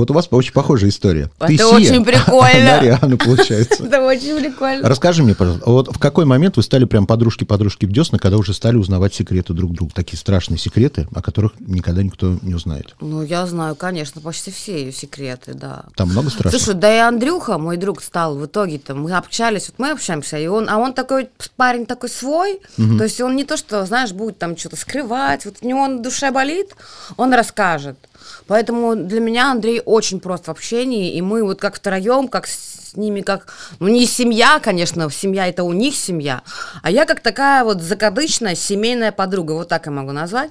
Вот 0.00 0.10
у 0.10 0.14
вас 0.14 0.28
очень 0.30 0.54
похожая 0.54 0.88
история. 0.88 1.30
Это 1.38 1.48
Ты 1.48 1.58
Сия, 1.58 1.66
очень 1.66 2.04
прикольно. 2.06 2.78
Она 2.78 2.80
Риана, 2.80 3.16
получается. 3.18 3.84
Это 3.84 4.02
очень 4.02 4.40
прикольно. 4.40 4.88
Расскажи 4.88 5.22
мне, 5.22 5.34
пожалуйста, 5.34 5.68
вот 5.70 5.94
в 5.94 5.98
какой 5.98 6.24
момент 6.24 6.56
вы 6.56 6.62
стали 6.62 6.86
прям 6.86 7.06
подружки-подружки 7.06 7.84
в 7.84 7.92
десна, 7.92 8.18
когда 8.18 8.38
уже 8.38 8.54
стали 8.54 8.76
узнавать 8.76 9.14
секреты 9.14 9.52
друг 9.52 9.72
друга? 9.72 9.92
Такие 9.94 10.16
страшные 10.16 10.56
секреты, 10.56 11.06
о 11.14 11.20
которых 11.20 11.52
никогда 11.60 12.02
никто 12.02 12.38
не 12.40 12.54
узнает. 12.54 12.96
Ну, 13.02 13.22
я 13.22 13.44
знаю, 13.44 13.76
конечно, 13.76 14.22
почти 14.22 14.50
все 14.50 14.80
ее 14.80 14.92
секреты, 14.92 15.52
да. 15.52 15.84
Там 15.96 16.08
много 16.08 16.30
страшного? 16.30 16.64
Слушай, 16.64 16.80
да 16.80 16.96
и 16.96 16.98
Андрюха, 16.98 17.58
мой 17.58 17.76
друг, 17.76 18.02
стал 18.02 18.36
в 18.36 18.46
итоге-то. 18.46 18.94
Мы 18.94 19.12
общались, 19.12 19.68
вот 19.68 19.78
мы 19.78 19.90
общаемся, 19.90 20.38
и 20.38 20.46
он, 20.46 20.70
а 20.70 20.78
он 20.78 20.94
такой 20.94 21.28
парень 21.56 21.84
такой 21.84 22.08
свой, 22.08 22.60
то 22.76 23.04
есть 23.04 23.20
он 23.20 23.36
не 23.36 23.44
то, 23.44 23.58
что, 23.58 23.84
знаешь, 23.84 24.12
будет 24.12 24.38
там 24.38 24.56
что-то 24.56 24.76
скрывать, 24.76 25.44
вот 25.44 25.56
у 25.60 25.68
него 25.68 25.86
на 25.86 25.98
душе 25.98 26.30
болит, 26.30 26.74
он 27.18 27.34
расскажет. 27.34 27.98
Поэтому 28.46 28.96
для 28.96 29.20
меня 29.20 29.50
Андрей 29.50 29.80
очень 29.84 30.20
прост 30.20 30.46
в 30.46 30.50
общении, 30.50 31.14
и 31.14 31.22
мы 31.22 31.44
вот 31.44 31.60
как 31.60 31.76
втроем, 31.76 32.28
как 32.28 32.46
с 32.90 32.96
ними, 32.96 33.20
как, 33.20 33.52
ну 33.78 33.88
не 33.88 34.06
семья, 34.06 34.60
конечно, 34.62 35.10
семья 35.10 35.46
это 35.46 35.64
у 35.64 35.72
них 35.72 35.94
семья, 35.94 36.42
а 36.82 36.90
я 36.90 37.06
как 37.06 37.20
такая 37.20 37.64
вот 37.64 37.80
закадычная 37.80 38.54
семейная 38.54 39.12
подруга, 39.12 39.52
вот 39.52 39.68
так 39.68 39.86
я 39.86 39.92
могу 39.92 40.12
назвать. 40.12 40.50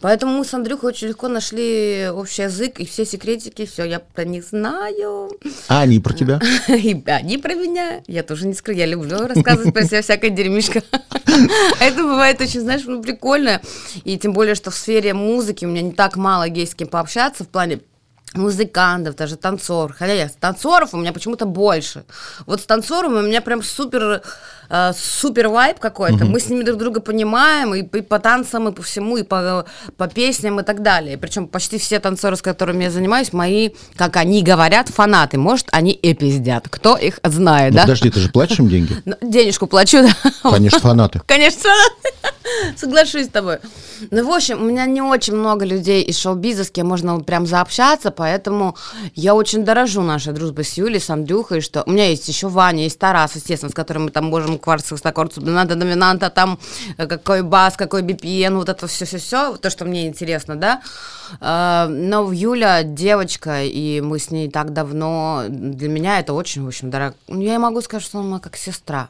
Поэтому 0.00 0.38
мы 0.38 0.44
с 0.44 0.54
Андрюхой 0.54 0.90
очень 0.90 1.08
легко 1.08 1.28
нашли 1.28 2.08
общий 2.12 2.42
язык, 2.42 2.80
и 2.80 2.86
все 2.86 3.04
секретики, 3.04 3.66
все, 3.66 3.84
я 3.84 4.00
про 4.00 4.24
них 4.24 4.44
знаю. 4.44 5.30
А 5.68 5.82
они 5.82 6.00
про 6.00 6.12
тебя? 6.12 6.40
И 6.68 7.02
они 7.06 7.38
про 7.38 7.54
меня. 7.54 8.02
Я 8.06 8.22
тоже 8.22 8.46
не 8.46 8.54
скрою. 8.54 8.78
Я 8.78 8.86
люблю 8.86 9.26
рассказывать 9.26 9.74
про 9.74 9.84
себя 9.84 10.02
всякое 10.02 10.30
дерьмишко. 10.30 10.82
Это 11.80 12.02
бывает 12.02 12.40
очень, 12.40 12.60
знаешь, 12.60 12.82
ну, 12.86 13.02
прикольно. 13.02 13.60
И 14.04 14.18
тем 14.18 14.32
более, 14.32 14.54
что 14.54 14.70
в 14.70 14.74
сфере 14.74 15.14
музыки 15.14 15.64
у 15.64 15.68
меня 15.68 15.82
не 15.82 15.92
так 15.92 16.16
мало 16.16 16.44
есть 16.44 16.72
с 16.72 16.74
кем 16.74 16.88
пообщаться 16.88 17.44
в 17.44 17.48
плане 17.48 17.80
музыкантов, 18.34 19.16
даже 19.16 19.36
танцоров. 19.36 19.96
Хотя 19.98 20.12
я, 20.12 20.28
танцоров 20.40 20.94
у 20.94 20.96
меня 20.96 21.12
почему-то 21.12 21.44
больше. 21.46 22.04
Вот 22.46 22.60
с 22.60 22.64
танцором 22.66 23.14
у 23.16 23.20
меня 23.22 23.40
прям 23.40 23.62
супер, 23.62 24.22
э, 24.70 24.92
супер 24.96 25.48
вайб 25.48 25.78
какой-то. 25.78 26.24
Мы 26.24 26.40
с 26.40 26.48
ними 26.48 26.62
друг 26.62 26.78
друга 26.78 27.00
понимаем, 27.00 27.74
и, 27.74 27.80
и 27.82 28.00
по 28.00 28.18
танцам, 28.18 28.68
и 28.68 28.72
по 28.72 28.82
всему, 28.82 29.16
и 29.16 29.22
по, 29.22 29.66
по 29.96 30.08
песням, 30.08 30.60
и 30.60 30.62
так 30.62 30.82
далее. 30.82 31.18
Причем 31.18 31.46
почти 31.48 31.78
все 31.78 32.00
танцоры, 32.00 32.36
с 32.36 32.42
которыми 32.42 32.84
я 32.84 32.90
занимаюсь, 32.90 33.32
мои, 33.32 33.70
как 33.96 34.16
они 34.16 34.42
говорят, 34.42 34.88
фанаты. 34.88 35.38
Может, 35.38 35.68
они 35.72 35.92
и 35.92 36.14
пиздят. 36.14 36.68
Кто 36.68 36.96
их 36.96 37.20
знает, 37.22 37.72
Ну, 37.72 37.76
да? 37.76 37.82
подожди, 37.82 38.10
ты 38.10 38.20
же 38.20 38.28
платишь 38.30 38.58
им 38.58 38.68
деньги? 38.68 38.96
Ну, 39.04 39.14
денежку 39.22 39.66
плачу, 39.66 39.98
да. 40.02 40.50
Конечно, 40.50 40.80
фанаты. 40.80 41.20
Конечно, 41.26 41.70
соглашусь 42.76 43.26
с 43.26 43.28
тобой. 43.28 43.58
Ну, 44.10 44.26
в 44.26 44.30
общем, 44.30 44.60
у 44.60 44.64
меня 44.64 44.86
не 44.86 45.02
очень 45.02 45.34
много 45.34 45.64
людей 45.64 46.02
из 46.02 46.18
шоу-биза, 46.18 46.64
с 46.64 46.70
кем 46.70 46.88
можно 46.88 47.20
прям 47.20 47.46
заобщаться, 47.46 48.10
поэтому 48.10 48.76
я 49.14 49.34
очень 49.34 49.64
дорожу 49.64 50.02
нашей 50.02 50.32
дружбой 50.32 50.64
с 50.64 50.74
Юлей, 50.74 51.00
с 51.00 51.10
Андрюхой, 51.10 51.60
что 51.60 51.82
у 51.86 51.90
меня 51.90 52.08
есть 52.08 52.28
еще 52.28 52.48
Ваня, 52.48 52.84
есть 52.84 52.98
Тарас, 52.98 53.36
естественно, 53.36 53.70
с 53.70 53.74
которым 53.74 54.04
мы 54.04 54.10
там 54.10 54.26
можем 54.26 54.58
кварц, 54.58 54.86
сексаккорд, 54.86 55.34
субдоминанта, 55.34 55.76
доминанта, 55.76 56.30
там 56.30 56.58
э, 56.96 57.06
какой 57.06 57.42
бас, 57.42 57.76
какой 57.76 58.02
BPN, 58.02 58.56
вот 58.56 58.68
это 58.68 58.86
все-все-все, 58.86 59.56
то, 59.56 59.70
что 59.70 59.84
мне 59.84 60.06
интересно, 60.06 60.56
да. 60.56 60.82
Э, 61.40 61.86
Но 61.88 62.32
Юля 62.32 62.82
девочка, 62.82 63.62
и 63.62 64.00
мы 64.00 64.18
с 64.18 64.30
ней 64.30 64.50
так 64.50 64.72
давно, 64.72 65.44
для 65.48 65.88
меня 65.88 66.20
это 66.20 66.32
очень, 66.32 66.64
в 66.64 66.68
общем, 66.68 66.90
дорого. 66.90 67.14
Я 67.28 67.54
и 67.54 67.58
могу 67.58 67.80
сказать, 67.82 68.04
что 68.04 68.20
она 68.20 68.38
как 68.40 68.56
сестра. 68.56 69.08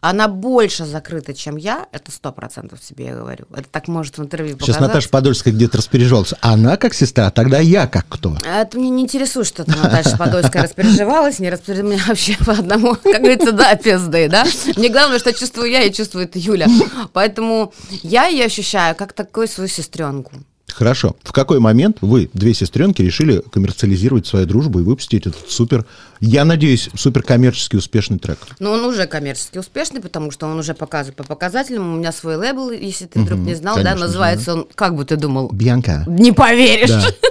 Она 0.00 0.28
больше 0.28 0.86
закрыта, 0.86 1.34
чем 1.34 1.56
я, 1.56 1.86
это 1.92 2.10
сто 2.10 2.32
процентов 2.32 2.80
тебе 2.80 3.06
я 3.06 3.14
говорю. 3.14 3.46
Это 3.54 3.68
так 3.70 3.86
может 3.88 4.16
в 4.16 4.22
интервью 4.22 4.54
Сейчас 4.54 4.76
показаться. 4.76 4.88
Наташа 4.88 5.08
Подольская 5.10 5.52
где-то 5.52 5.78
распереживалась. 5.78 6.34
Она 6.40 6.76
как 6.76 6.94
сестра, 6.94 7.26
а 7.26 7.30
тогда 7.30 7.58
я 7.58 7.86
как 7.86 8.06
кто? 8.08 8.36
Это 8.44 8.78
мне 8.78 8.88
не 8.88 9.02
интересует, 9.02 9.46
что 9.46 9.64
там 9.64 9.78
Наташа 9.82 10.16
Подольская 10.16 10.62
распереживалась, 10.62 11.38
не 11.38 11.50
распереживалась, 11.50 11.96
мне 11.96 12.04
вообще 12.06 12.36
по 12.44 12.52
одному, 12.52 12.94
как 12.94 13.20
говорится, 13.20 13.52
да, 13.52 13.74
пизды, 13.74 14.28
да. 14.28 14.46
Мне 14.76 14.88
главное, 14.88 15.18
что 15.18 15.32
чувствую 15.34 15.70
я 15.70 15.82
и 15.82 15.92
чувствует 15.92 16.34
Юля. 16.34 16.66
Поэтому 17.12 17.72
я 18.02 18.26
ее 18.26 18.46
ощущаю 18.46 18.94
как 18.96 19.12
такую 19.12 19.48
свою 19.48 19.68
сестренку. 19.68 20.32
Хорошо. 20.72 21.16
В 21.22 21.32
какой 21.32 21.60
момент 21.60 21.98
вы, 22.00 22.30
две 22.32 22.54
сестренки, 22.54 23.02
решили 23.02 23.42
коммерциализировать 23.52 24.26
свою 24.26 24.46
дружбу 24.46 24.80
и 24.80 24.82
выпустить 24.82 25.26
этот 25.26 25.50
супер, 25.50 25.86
я 26.20 26.44
надеюсь, 26.44 26.90
супер 26.94 27.22
коммерчески 27.22 27.76
успешный 27.76 28.18
трек? 28.18 28.38
Но 28.58 28.72
он 28.72 28.84
уже 28.84 29.06
коммерчески 29.06 29.58
успешный, 29.58 30.00
потому 30.00 30.30
что 30.30 30.46
он 30.46 30.58
уже 30.58 30.74
показывает 30.74 31.16
по 31.16 31.24
показателям. 31.24 31.94
У 31.94 31.96
меня 31.98 32.12
свой 32.12 32.36
лейбл, 32.36 32.70
если 32.70 33.06
ты 33.06 33.20
вдруг 33.20 33.40
не 33.40 33.54
знал, 33.54 33.76
да, 33.76 33.82
конечно, 33.82 34.06
называется 34.06 34.54
он, 34.54 34.66
как 34.74 34.94
бы 34.96 35.04
ты 35.04 35.16
думал? 35.16 35.50
Бьянка. 35.52 36.04
Не 36.06 36.32
поверишь. 36.32 36.90
Да. 36.90 37.06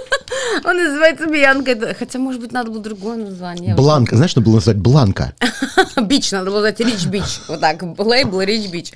Он 0.64 0.76
называется 0.76 1.26
Бьянка. 1.26 1.94
Хотя, 1.98 2.18
может 2.18 2.40
быть, 2.40 2.52
надо 2.52 2.70
было 2.70 2.82
другое 2.82 3.16
название. 3.16 3.74
Бланка. 3.74 4.16
Знаешь, 4.16 4.30
что 4.30 4.40
было 4.40 4.56
назвать 4.56 4.76
Бланка? 4.76 5.34
Бич, 6.02 6.30
надо 6.32 6.50
было 6.50 6.60
сказать 6.60 6.80
Рич 6.80 7.06
Бич. 7.06 7.40
Вот 7.48 7.60
так, 7.60 7.82
лейбл 7.98 8.40
Рич 8.40 8.70
Бич. 8.70 8.92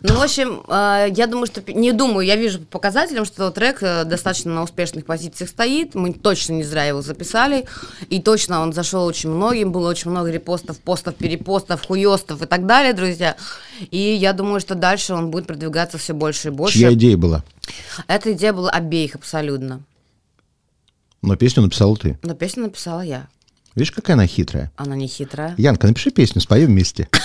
Ну, 0.00 0.14
в 0.14 0.22
общем, 0.22 0.62
э, 0.68 1.08
я 1.14 1.26
думаю, 1.26 1.46
что... 1.46 1.62
Не 1.72 1.92
думаю, 1.92 2.26
я 2.26 2.36
вижу 2.36 2.60
по 2.60 2.78
показателям, 2.84 3.24
что 3.24 3.50
трек 3.50 3.82
э, 3.82 4.04
достаточно 4.04 4.52
на 4.52 4.62
успешных 4.62 5.06
позициях 5.06 5.50
стоит. 5.50 5.94
Мы 5.94 6.12
точно 6.12 6.54
не 6.54 6.64
зря 6.64 6.84
его 6.84 7.02
записали. 7.02 7.64
И 8.10 8.20
точно 8.20 8.60
он 8.60 8.72
зашел 8.72 9.04
очень 9.04 9.30
многим. 9.30 9.72
Было 9.72 9.88
очень 9.88 10.10
много 10.10 10.30
репостов, 10.30 10.78
постов, 10.78 11.14
перепостов, 11.14 11.86
хуёстов 11.86 12.42
и 12.42 12.46
так 12.46 12.66
далее, 12.66 12.92
друзья. 12.92 13.36
И 13.90 13.98
я 13.98 14.32
думаю, 14.32 14.60
что 14.60 14.74
дальше 14.74 15.14
он 15.14 15.30
будет 15.30 15.46
продвигаться 15.46 15.98
все 15.98 16.12
больше 16.12 16.48
и 16.48 16.50
больше. 16.50 16.78
Чья 16.78 16.92
идея 16.92 17.16
была? 17.16 17.42
Эта 18.06 18.32
идея 18.32 18.52
была 18.52 18.70
обеих 18.70 19.14
абсолютно. 19.14 19.80
Но 21.24 21.36
песню 21.36 21.62
написала 21.62 21.96
ты. 21.96 22.18
Но 22.22 22.34
песню 22.34 22.64
написала 22.64 23.00
я. 23.00 23.28
Видишь, 23.74 23.92
какая 23.92 24.12
она 24.12 24.26
хитрая? 24.26 24.70
Она 24.76 24.94
не 24.94 25.08
хитрая. 25.08 25.54
Янка, 25.58 25.88
напиши 25.88 26.10
песню, 26.10 26.40
споем 26.40 26.66
вместе. 26.66 27.08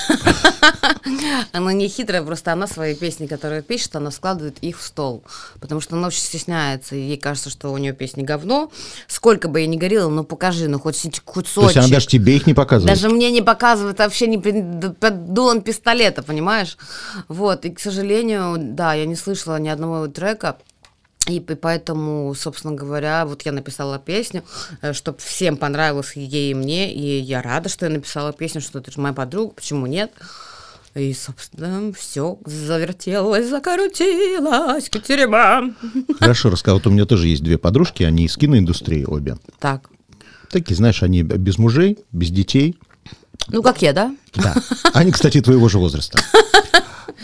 Она 1.51 1.73
не 1.73 1.87
хитрая, 1.87 2.23
просто 2.23 2.53
она 2.53 2.67
свои 2.67 2.95
песни, 2.95 3.25
которые 3.25 3.61
пишет, 3.61 3.95
она 3.95 4.11
складывает 4.11 4.57
их 4.61 4.79
в 4.79 4.83
стол. 4.83 5.23
Потому 5.59 5.81
что 5.81 5.95
она 5.95 6.07
очень 6.07 6.21
стесняется, 6.21 6.95
и 6.95 7.01
ей 7.01 7.17
кажется, 7.17 7.49
что 7.49 7.71
у 7.71 7.77
нее 7.77 7.93
песни 7.93 8.23
говно. 8.23 8.71
Сколько 9.07 9.47
бы 9.47 9.61
я 9.61 9.67
ни 9.67 9.77
говорила, 9.77 10.09
ну 10.09 10.23
покажи, 10.23 10.67
ну 10.67 10.79
хоть, 10.79 11.21
хоть 11.25 11.53
То 11.53 11.63
есть 11.63 11.77
она 11.77 11.87
даже 11.87 12.07
тебе 12.07 12.35
их 12.35 12.47
не 12.47 12.53
показывает. 12.53 12.95
Даже 12.95 13.13
мне 13.13 13.31
не 13.31 13.41
показывают 13.41 13.99
вообще 13.99 14.27
не 14.27 14.37
под 14.37 15.33
дулом 15.33 15.61
пистолета, 15.61 16.21
понимаешь? 16.21 16.77
Вот, 17.27 17.65
и, 17.65 17.71
к 17.71 17.79
сожалению, 17.79 18.55
да, 18.57 18.93
я 18.93 19.05
не 19.05 19.15
слышала 19.15 19.57
ни 19.59 19.69
одного 19.69 20.07
трека, 20.07 20.57
и 21.37 21.39
поэтому, 21.39 22.33
собственно 22.35 22.73
говоря, 22.73 23.25
вот 23.25 23.43
я 23.43 23.51
написала 23.51 23.99
песню, 23.99 24.43
чтобы 24.93 25.19
всем 25.19 25.57
понравилось 25.57 26.13
ей, 26.15 26.51
и 26.51 26.53
мне, 26.53 26.93
и 26.93 27.19
я 27.19 27.41
рада, 27.41 27.69
что 27.69 27.85
я 27.85 27.91
написала 27.91 28.33
песню, 28.33 28.61
что 28.61 28.79
это 28.79 28.91
же 28.91 28.99
моя 28.99 29.13
подруга, 29.13 29.53
почему 29.53 29.85
нет? 29.85 30.11
И, 30.95 31.13
собственно, 31.13 31.93
все 31.93 32.39
завертелось, 32.45 33.47
закрутилось, 33.47 34.89
катереба. 34.89 35.73
Хорошо, 36.19 36.49
рассказал. 36.49 36.79
Вот 36.79 36.87
у 36.87 36.89
меня 36.89 37.05
тоже 37.05 37.27
есть 37.27 37.43
две 37.43 37.57
подружки, 37.57 38.03
они 38.03 38.25
из 38.25 38.35
киноиндустрии 38.35 39.03
обе. 39.05 39.37
Так, 39.59 39.89
Такие, 40.49 40.75
знаешь, 40.75 41.03
они 41.03 41.21
без 41.21 41.57
мужей, 41.57 41.99
без 42.11 42.31
детей. 42.31 42.75
ну 43.49 43.61
как 43.61 43.81
я, 43.81 43.93
да? 43.93 44.15
Да. 44.35 44.55
Они, 44.93 45.11
кстати, 45.11 45.41
твоего 45.41 45.69
же 45.69 45.77
возраста. 45.77 46.19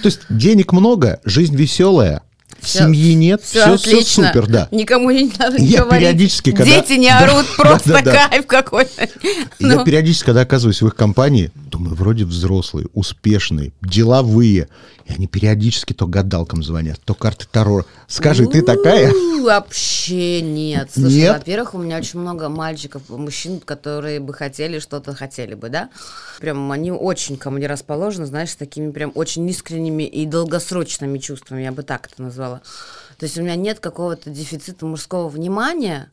То 0.03 0.05
есть 0.09 0.21
денег 0.29 0.71
много, 0.71 1.19
жизнь 1.23 1.55
веселая, 1.55 2.21
семьи 2.67 3.13
нет, 3.13 3.41
Все 3.43 3.61
все, 3.77 3.89
отлично. 3.91 4.27
супер, 4.27 4.47
да. 4.47 4.67
Никому 4.71 5.11
не 5.11 5.31
надо 5.37 5.57
Я 5.57 5.81
говорить. 5.83 5.99
периодически, 6.01 6.51
когда- 6.51 6.65
Дети 6.65 6.93
не 6.93 7.09
орут, 7.09 7.45
да, 7.57 7.63
просто 7.63 7.89
да, 7.93 8.01
да. 8.01 8.27
кайф 8.29 8.47
какой-то. 8.47 9.03
И 9.03 9.65
Ну. 9.65 9.79
Я 9.79 9.83
периодически, 9.83 10.25
когда 10.25 10.41
оказываюсь 10.41 10.81
в 10.81 10.87
их 10.87 10.95
компании, 10.95 11.51
думаю, 11.55 11.95
вроде 11.95 12.25
взрослые, 12.25 12.87
успешные, 12.93 13.71
деловые. 13.81 14.67
И 15.05 15.13
они 15.13 15.27
периодически 15.27 15.93
то 15.93 16.07
гадалкам 16.07 16.63
звонят, 16.63 16.99
то 17.05 17.13
карты 17.13 17.45
Таро. 17.51 17.85
Скажи, 18.07 18.47
ты 18.47 18.61
такая? 18.63 19.11
У, 19.11 19.35
Вообще 19.45 20.41
нет. 20.41 20.89
Слушай, 20.91 21.13
Нет? 21.13 21.37
во-первых, 21.37 21.75
у 21.75 21.77
меня 21.77 21.97
очень 21.97 22.19
много 22.19 22.49
мальчиков, 22.49 23.07
мужчин, 23.09 23.59
которые 23.59 24.19
бы 24.19 24.33
хотели 24.33 24.79
что-то 24.79 25.13
хотели 25.13 25.53
бы, 25.53 25.69
да? 25.69 25.89
Прям 26.39 26.71
они 26.71 26.91
очень 26.91 27.37
ко 27.37 27.51
мне 27.51 27.67
расположены, 27.67 28.25
знаешь, 28.25 28.49
с 28.49 28.55
такими 28.55 28.89
прям 28.91 29.11
очень 29.13 29.47
искренними 29.47 30.03
и 30.03 30.25
долгосрочными 30.25 31.19
чувствами, 31.19 31.61
я 31.61 31.71
бы 31.71 31.83
так 31.83 32.09
это 32.11 32.23
назвала. 32.23 32.61
То 33.19 33.25
есть 33.25 33.37
у 33.37 33.43
меня 33.43 33.55
нет 33.55 33.79
какого-то 33.79 34.31
дефицита 34.31 34.87
мужского 34.87 35.29
внимания. 35.29 36.09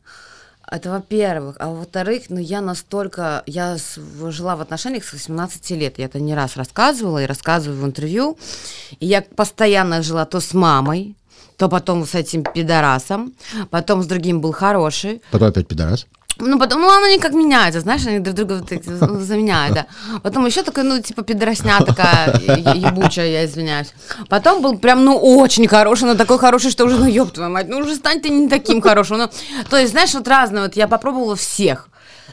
Это 0.73 0.89
во-первых. 0.89 1.55
А 1.59 1.69
во-вторых, 1.69 2.23
ну 2.29 2.39
я 2.39 2.59
настолько... 2.61 3.43
Я 3.45 3.77
с- 3.77 3.99
жила 4.31 4.55
в 4.55 4.61
отношениях 4.61 5.03
с 5.03 5.13
18 5.13 5.69
лет. 5.71 5.99
Я 5.99 6.05
это 6.05 6.19
не 6.19 6.33
раз 6.33 6.57
рассказывала 6.57 7.21
и 7.21 7.27
рассказываю 7.27 7.79
в 7.79 7.85
интервью. 7.85 8.37
И 8.99 9.05
я 9.05 9.21
постоянно 9.21 10.01
жила 10.01 10.25
то 10.25 10.39
с 10.39 10.53
мамой, 10.55 11.15
то 11.57 11.69
потом 11.69 12.07
с 12.07 12.15
этим 12.15 12.43
пидорасом, 12.43 13.33
потом 13.69 14.01
с 14.01 14.07
другим 14.07 14.41
был 14.41 14.51
хороший. 14.51 15.21
Потом 15.31 15.49
опять 15.49 15.67
пидорас. 15.67 16.07
Ну, 16.37 16.59
потом, 16.59 16.81
ну, 16.81 16.89
оно 16.89 17.07
никак 17.07 17.33
меняется, 17.33 17.79
знаешь, 17.81 18.05
они 18.07 18.19
друг 18.19 18.35
друга 18.35 18.63
вот 18.69 19.21
заменяют, 19.21 19.75
да. 19.75 19.85
Потом 20.23 20.45
еще 20.45 20.63
такая, 20.63 20.83
ну, 20.83 21.01
типа, 21.01 21.23
пидоросня 21.23 21.79
такая, 21.85 22.35
ебучая, 22.75 23.27
я 23.27 23.45
извиняюсь. 23.45 23.93
Потом 24.29 24.61
был 24.61 24.77
прям, 24.77 25.05
ну, 25.05 25.15
очень 25.17 25.67
хороший, 25.67 26.05
но 26.05 26.15
такой 26.15 26.39
хороший, 26.39 26.71
что 26.71 26.85
уже, 26.85 26.97
ну, 26.97 27.05
ёб 27.05 27.31
твою 27.31 27.51
мать, 27.51 27.67
ну, 27.69 27.77
уже 27.77 27.95
стань 27.95 28.19
ты 28.19 28.29
не 28.29 28.49
таким 28.49 28.81
хорошим. 28.81 29.17
Ну, 29.17 29.29
то 29.69 29.77
есть, 29.77 29.91
знаешь, 29.91 30.13
вот 30.13 30.27
разные, 30.27 30.63
вот 30.63 30.75
я 30.75 30.87
попробовала 30.87 31.35
всех. 31.35 31.87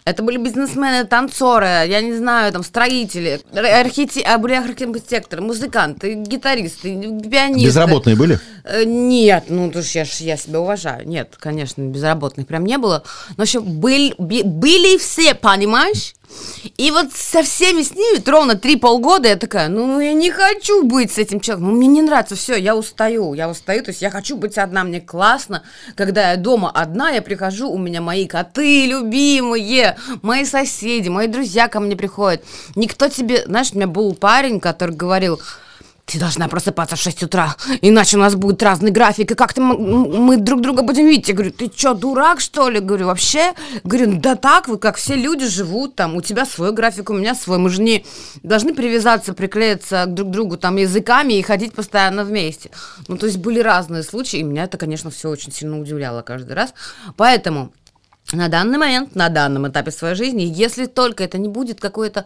Это 0.05 0.23
были 0.23 0.39
бизнесмены, 0.39 1.05
танцоры, 1.05 1.67
я 1.87 2.01
не 2.01 2.15
знаю, 2.15 2.53
там, 2.53 2.63
строители, 2.63 3.41
ар- 3.55 3.87
архите- 3.87 4.23
а, 4.23 4.39
были 4.39 4.55
архитекторы, 4.55 5.43
музыканты, 5.43 6.15
гитаристы, 6.15 6.91
пианисты. 7.31 7.67
Безработные 7.67 8.17
были? 8.17 8.39
Э, 8.65 8.85
Нет, 8.85 9.45
ну 9.49 9.71
то 9.71 9.81
я, 9.81 10.05
ж- 10.05 10.21
я 10.21 10.37
себя 10.37 10.61
уважаю. 10.61 11.07
Нет, 11.07 11.35
конечно, 11.39 11.83
безработных 11.83 12.47
прям 12.47 12.65
не 12.65 12.79
было. 12.79 13.03
Но 13.37 13.45
еще 13.45 13.61
были, 13.61 14.15
были 14.19 14.97
все, 14.99 15.35
понимаешь? 15.35 16.15
И 16.77 16.91
вот 16.91 17.13
со 17.13 17.43
всеми 17.43 17.83
с 17.83 17.95
ними 17.95 18.23
ровно 18.29 18.55
три 18.55 18.77
полгода 18.77 19.29
я 19.29 19.37
такая, 19.37 19.69
ну 19.69 20.01
я 20.01 20.13
не 20.13 20.31
хочу 20.31 20.85
быть 20.85 21.13
с 21.13 21.19
этим 21.19 21.41
человеком, 21.41 21.71
ну, 21.71 21.77
мне 21.77 21.89
не 21.89 22.03
нравится, 22.03 22.37
все, 22.37 22.57
я 22.57 22.77
устаю, 22.77 23.35
я 23.35 23.49
устаю, 23.49 23.83
то 23.83 23.91
есть 23.91 24.03
я 24.03 24.11
хочу 24.11 24.37
быть 24.37 24.59
одна, 24.59 24.85
мне 24.85 25.01
классно, 25.01 25.63
когда 25.97 26.31
я 26.31 26.37
дома 26.37 26.71
одна, 26.71 27.11
я 27.11 27.23
прихожу, 27.23 27.71
у 27.71 27.79
меня 27.79 28.01
мои 28.01 28.27
коты 28.27 28.87
любимые, 28.87 29.97
мои 30.23 30.45
соседи, 30.45 31.09
мои 31.09 31.27
друзья 31.27 31.69
ко 31.69 31.81
мне 31.81 31.97
приходят. 31.97 32.43
Никто 32.77 33.09
тебе, 33.09 33.45
знаешь, 33.47 33.73
у 33.73 33.77
меня 33.77 33.87
был 33.87 34.15
парень, 34.15 34.61
который 34.61 34.95
говорил, 34.95 35.41
ты 36.11 36.19
должна 36.19 36.49
просыпаться 36.49 36.97
в 36.97 37.01
6 37.01 37.23
утра, 37.23 37.57
иначе 37.83 38.17
у 38.17 38.21
нас 38.21 38.35
будет 38.35 38.63
разный 38.63 38.91
график, 38.91 39.31
и 39.31 39.35
как 39.35 39.55
ты, 39.55 39.61
м- 39.61 39.73
м- 39.73 40.23
мы 40.25 40.37
друг 40.37 40.61
друга 40.61 40.83
будем 40.83 41.07
видеть. 41.07 41.29
Я 41.29 41.35
говорю, 41.35 41.53
ты 41.53 41.71
что, 41.75 41.95
дурак, 41.95 42.41
что 42.41 42.69
ли? 42.69 42.81
Говорю, 42.81 43.07
вообще? 43.07 43.53
Говорю, 43.85 44.19
да 44.21 44.35
так, 44.37 44.69
вот 44.69 44.81
как 44.83 44.97
все 44.97 45.15
люди 45.15 45.47
живут, 45.47 45.95
там, 45.97 46.17
у 46.17 46.21
тебя 46.23 46.45
свой 46.45 46.73
график, 46.73 47.11
у 47.11 47.15
меня 47.15 47.35
свой. 47.35 47.59
Мы 47.59 47.71
же 47.71 47.81
не 47.83 48.05
должны 48.43 48.75
привязаться, 48.75 49.33
приклеиться 49.35 50.07
друг 50.07 50.29
к 50.29 50.33
другу 50.33 50.57
там 50.57 50.77
языками 50.77 51.35
и 51.35 51.43
ходить 51.43 51.73
постоянно 51.75 52.25
вместе. 52.25 52.71
Ну, 53.09 53.17
то 53.17 53.27
есть 53.27 53.39
были 53.39 53.61
разные 53.61 54.03
случаи, 54.03 54.39
и 54.41 54.43
меня 54.43 54.65
это, 54.65 54.79
конечно, 54.79 55.11
все 55.11 55.29
очень 55.29 55.53
сильно 55.53 55.79
удивляло 55.81 56.23
каждый 56.23 56.53
раз. 56.55 56.75
Поэтому 57.17 57.73
на 58.33 58.49
данный 58.49 58.79
момент, 58.79 59.15
на 59.15 59.29
данном 59.29 59.69
этапе 59.69 59.91
своей 59.91 60.15
жизни, 60.15 60.43
если 60.43 60.87
только 60.87 61.25
это 61.25 61.39
не 61.39 61.49
будет 61.49 61.81
какое-то 61.81 62.25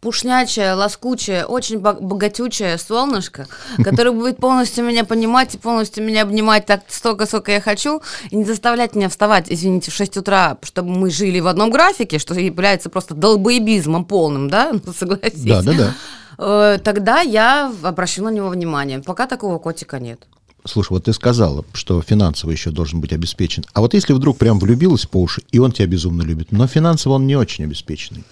пушнячее, 0.00 0.72
лоскучее, 0.74 1.44
очень 1.46 1.78
бо- 1.78 1.92
богатючее 1.92 2.76
солнышко, 2.78 3.46
которое 3.84 4.10
будет 4.10 4.36
полностью 4.38 4.84
меня 4.84 5.04
понимать 5.04 5.54
и 5.54 5.58
полностью 5.58 6.04
меня 6.04 6.22
обнимать 6.22 6.66
так 6.66 6.82
столько, 6.88 7.26
сколько 7.26 7.52
я 7.52 7.60
хочу, 7.60 8.02
и 8.30 8.36
не 8.36 8.44
заставлять 8.44 8.94
меня 8.96 9.08
вставать, 9.08 9.46
извините, 9.48 9.90
в 9.90 9.94
6 9.94 10.16
утра, 10.16 10.58
чтобы 10.62 10.90
мы 10.90 11.10
жили 11.10 11.38
в 11.40 11.46
одном 11.46 11.70
графике, 11.70 12.18
что 12.18 12.34
является 12.34 12.90
просто 12.90 13.14
долбоебизмом 13.14 14.04
полным, 14.04 14.50
да, 14.50 14.72
согласись. 14.98 15.44
Да, 15.44 15.62
да, 15.62 15.72
да. 15.72 15.94
Э, 16.38 16.78
Тогда 16.82 17.20
я 17.20 17.72
обращу 17.82 18.24
на 18.24 18.30
него 18.30 18.48
внимание. 18.48 18.98
Пока 19.00 19.26
такого 19.28 19.58
котика 19.58 20.00
нет. 20.00 20.26
Слушай, 20.64 20.90
вот 20.92 21.04
ты 21.04 21.12
сказала, 21.12 21.64
что 21.72 22.00
финансово 22.02 22.52
еще 22.52 22.70
должен 22.70 23.00
быть 23.00 23.12
обеспечен. 23.12 23.64
А 23.72 23.80
вот 23.80 23.94
если 23.94 24.12
вдруг 24.12 24.38
прям 24.38 24.60
влюбилась 24.60 25.06
по 25.06 25.20
уши, 25.20 25.42
и 25.50 25.58
он 25.58 25.72
тебя 25.72 25.86
безумно 25.86 26.22
любит, 26.22 26.52
но 26.52 26.66
финансово 26.66 27.14
он 27.14 27.26
не 27.26 27.34
очень 27.36 27.64
обеспеченный. 27.64 28.24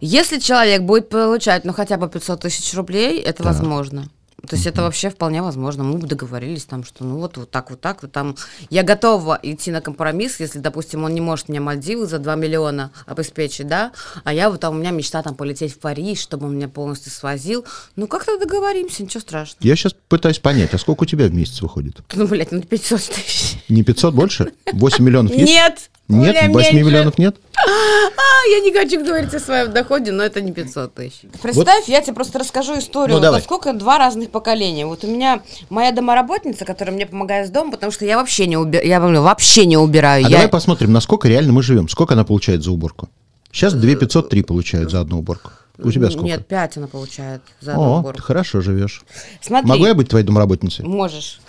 Если 0.00 0.38
человек 0.38 0.82
будет 0.82 1.08
получать, 1.08 1.64
ну, 1.64 1.72
хотя 1.72 1.96
бы 1.96 2.08
500 2.08 2.40
тысяч 2.40 2.74
рублей, 2.74 3.20
это 3.20 3.42
Так. 3.42 3.54
возможно. 3.54 4.08
То 4.46 4.56
есть 4.56 4.66
это 4.66 4.82
вообще 4.82 5.10
вполне 5.10 5.42
возможно. 5.42 5.84
Мы 5.84 5.98
бы 5.98 6.06
договорились 6.06 6.64
там, 6.64 6.84
что 6.84 7.04
ну 7.04 7.18
вот, 7.18 7.36
вот 7.36 7.50
так, 7.50 7.70
вот 7.70 7.80
так, 7.80 8.02
вот 8.02 8.12
там. 8.12 8.36
Я 8.70 8.82
готова 8.82 9.38
идти 9.42 9.70
на 9.70 9.80
компромисс, 9.80 10.40
если, 10.40 10.58
допустим, 10.58 11.04
он 11.04 11.14
не 11.14 11.20
может 11.20 11.48
мне 11.48 11.60
Мальдивы 11.60 12.06
за 12.06 12.18
2 12.18 12.34
миллиона 12.36 12.90
обеспечить, 13.06 13.66
да, 13.66 13.92
а 14.24 14.32
я 14.32 14.50
вот 14.50 14.60
там, 14.60 14.76
у 14.76 14.78
меня 14.78 14.90
мечта 14.90 15.22
там 15.22 15.34
полететь 15.34 15.74
в 15.74 15.78
Париж, 15.78 16.20
чтобы 16.20 16.46
он 16.46 16.56
меня 16.56 16.68
полностью 16.68 17.12
свозил. 17.12 17.64
Ну, 17.96 18.06
как-то 18.06 18.38
договоримся, 18.38 19.02
ничего 19.02 19.20
страшного. 19.20 19.66
Я 19.66 19.76
сейчас 19.76 19.94
пытаюсь 20.08 20.38
понять, 20.38 20.72
а 20.74 20.78
сколько 20.78 21.02
у 21.02 21.06
тебя 21.06 21.26
в 21.26 21.34
месяц 21.34 21.60
выходит? 21.60 22.00
Ну, 22.14 22.26
блядь, 22.26 22.52
ну 22.52 22.62
500 22.62 23.00
тысяч. 23.00 23.58
Не 23.68 23.82
500 23.82 24.14
больше? 24.14 24.52
8 24.72 25.04
миллионов 25.04 25.32
есть? 25.32 25.52
Нет! 25.52 25.90
Нет, 26.10 26.34
меня 26.34 26.48
8 26.52 26.72
меньше. 26.74 26.74
миллионов 26.88 27.18
нет? 27.18 27.36
А, 27.56 28.48
я 28.50 28.60
не 28.60 28.72
хочу 28.72 29.04
говорить 29.04 29.32
о 29.34 29.38
своем 29.40 29.72
доходе, 29.72 30.12
но 30.12 30.22
это 30.22 30.40
не 30.40 30.52
500 30.52 30.94
тысяч. 30.94 31.20
Представь, 31.42 31.88
я 31.88 32.00
тебе 32.00 32.14
просто 32.14 32.38
расскажу 32.38 32.78
историю, 32.78 33.16
Ну, 33.16 33.22
давай. 33.22 33.40
поскольку 33.40 33.72
два 33.72 33.98
разных 33.98 34.30
поколения. 34.30 34.86
Вот 34.86 35.04
у 35.04 35.06
меня 35.06 35.42
моя 35.68 35.92
домоработница, 35.92 36.64
которая 36.64 36.94
мне 36.94 37.06
помогает 37.06 37.48
с 37.48 37.50
домом, 37.50 37.70
потому 37.70 37.92
что 37.92 38.04
я 38.04 38.16
вообще 38.16 38.46
не 38.46 38.56
убираю, 38.56 38.86
я 38.88 39.00
вообще 39.00 39.66
не 39.66 39.76
убираю. 39.76 40.24
А 40.26 40.28
я... 40.28 40.36
давай 40.36 40.48
посмотрим, 40.48 40.92
насколько 40.92 41.28
реально 41.28 41.52
мы 41.52 41.62
живем. 41.62 41.88
Сколько 41.88 42.14
она 42.14 42.24
получает 42.24 42.62
за 42.62 42.70
уборку? 42.72 43.08
Сейчас 43.52 43.72
2 43.74 43.94
503 43.96 44.42
получает 44.42 44.90
за 44.90 45.00
одну 45.00 45.18
уборку. 45.18 45.50
У 45.78 45.90
тебя 45.90 46.08
сколько? 46.10 46.26
Нет, 46.26 46.46
5 46.46 46.76
она 46.76 46.86
получает 46.86 47.40
за 47.60 47.72
одну 47.72 47.82
О, 47.84 47.98
уборку. 48.00 48.18
ты 48.18 48.22
хорошо 48.22 48.60
живешь. 48.60 49.02
Смотри, 49.40 49.68
Могу 49.68 49.86
я 49.86 49.94
быть 49.94 50.08
твоей 50.08 50.24
домработницей? 50.24 50.84
можешь. 50.84 51.40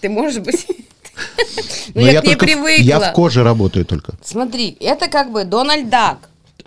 Ты 0.00 0.08
можешь 0.08 0.38
быть. 0.42 0.66
Ну, 1.94 2.02
я 2.02 2.20
к 2.20 2.24
ней 2.24 2.36
привыкла. 2.36 2.82
Я 2.82 3.00
в 3.00 3.12
коже 3.12 3.42
работаю 3.42 3.84
только. 3.84 4.12
Смотри, 4.24 4.76
это 4.80 5.08
как 5.08 5.32
бы 5.32 5.44
Дональд 5.44 5.88
Дак. 5.88 6.18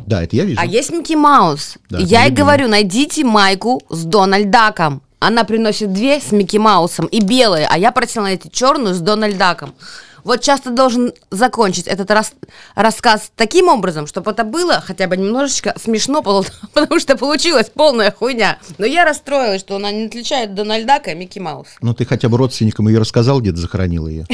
Да, 0.06 0.22
это 0.24 0.36
я 0.36 0.44
вижу. 0.44 0.60
А 0.60 0.66
есть 0.66 0.92
Микки 0.92 1.14
Маус. 1.16 1.78
Да, 1.90 2.00
И 2.00 2.04
я 2.04 2.26
любимый. 2.26 2.38
говорю, 2.38 2.68
найдите 2.68 3.24
майку 3.24 3.82
с 3.90 4.04
Дональд 4.04 4.50
Даком. 4.50 5.02
Она 5.20 5.46
приносит 5.46 5.94
две 5.94 6.20
с 6.20 6.34
Микки 6.34 6.58
Маусом 6.58 7.06
и 7.06 7.22
белые, 7.22 7.68
а 7.72 7.78
я 7.78 7.92
просила 7.94 8.24
найти 8.24 8.52
черную 8.52 8.94
с 8.96 9.00
Дональд 9.00 9.38
Даком. 9.38 9.74
Вот 10.24 10.42
часто 10.42 10.72
должен 10.72 11.14
закончить 11.32 11.88
этот 11.88 12.10
рас- 12.12 12.34
рассказ 12.76 13.32
таким 13.36 13.68
образом, 13.68 14.08
чтобы 14.08 14.32
это 14.32 14.44
было 14.44 14.82
хотя 14.82 15.08
бы 15.08 15.18
немножечко 15.18 15.76
смешно, 15.82 16.22
потому 16.74 17.00
что 17.00 17.18
получилась 17.18 17.70
полная 17.70 18.12
хуйня. 18.12 18.58
Но 18.78 18.86
я 18.86 19.06
расстроилась, 19.06 19.62
что 19.62 19.76
она 19.76 19.92
не 19.92 20.06
отличает 20.06 20.56
Дональд 20.56 20.86
Дака 20.88 21.12
и 21.12 21.16
Микки 21.16 21.40
Мауса. 21.40 21.72
Ну, 21.82 21.94
ты 21.94 22.06
хотя 22.06 22.30
бы 22.30 22.38
родственникам 22.38 22.88
ее 22.88 23.00
рассказал, 23.00 23.42
где 23.42 23.52
ты 23.52 23.58
захоронила 23.58 24.08
ее. 24.08 24.26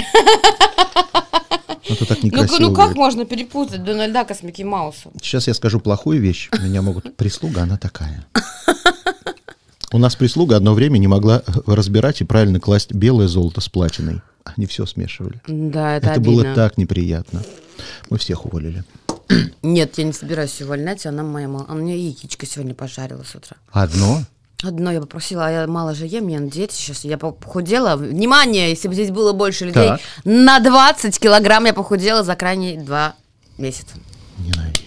Ну, 1.90 1.96
ты 1.96 2.06
так 2.06 2.20
Ну, 2.22 2.28
некрасиво 2.28 2.60
ну 2.60 2.68
как 2.70 2.76
говоришь. 2.76 2.96
можно 2.98 3.26
перепутать 3.26 3.84
Дональд 3.84 4.14
Дака 4.14 4.36
с 4.36 4.44
Микки 4.44 4.62
Маусом? 4.62 5.12
Сейчас 5.22 5.48
я 5.48 5.56
скажу 5.56 5.80
плохую 5.80 6.22
вещь. 6.22 6.50
Меня 6.62 6.84
могут... 6.84 7.16
Прислуга, 7.18 7.64
она 7.64 7.78
такая. 7.78 8.26
У 9.92 9.98
нас 9.98 10.16
прислуга 10.16 10.56
одно 10.56 10.76
время 10.76 11.00
не 11.00 11.08
могла 11.08 11.42
разбирать 11.66 12.22
и 12.22 12.26
правильно 12.26 12.60
класть 12.60 12.94
белое 12.94 13.28
золото 13.28 13.60
с 13.60 13.70
платиной. 13.70 14.22
Они 14.58 14.66
все 14.66 14.86
смешивали. 14.86 15.42
Да, 15.48 15.98
это, 15.98 16.08
Это, 16.08 16.16
обидно. 16.16 16.32
было 16.44 16.56
так 16.56 16.78
неприятно. 16.78 17.42
Мы 18.10 18.18
всех 18.18 18.46
уволили. 18.46 18.84
Нет, 19.62 19.98
я 19.98 20.04
не 20.04 20.14
собираюсь 20.14 20.62
увольнять, 20.62 21.06
она 21.06 21.24
моя 21.24 21.48
мала. 21.48 21.66
Она 21.68 21.82
мне 21.82 21.98
яичко 21.98 22.46
сегодня 22.46 22.74
пожарила 22.74 23.24
с 23.24 23.36
утра. 23.36 23.58
Одно? 23.72 24.24
Одно 24.62 24.92
я 24.92 25.00
попросила, 25.00 25.48
а 25.48 25.52
я 25.52 25.68
мало 25.68 25.94
же 25.96 26.06
ем, 26.06 26.28
я 26.28 26.40
на 26.42 26.52
диете 26.52 26.76
сейчас, 26.76 27.06
я 27.06 27.18
похудела. 27.18 27.96
Внимание, 27.96 28.70
если 28.70 28.90
бы 28.90 28.94
здесь 28.94 29.10
было 29.10 29.32
больше 29.32 29.66
людей, 29.66 29.88
Так. 29.88 30.02
на 30.26 30.60
20 30.60 31.18
килограмм 31.18 31.64
я 31.66 31.74
похудела 31.74 32.24
за 32.24 32.36
крайние 32.36 32.78
два 32.82 33.16
месяца. 33.58 33.96
Ненавижу. 34.38 34.79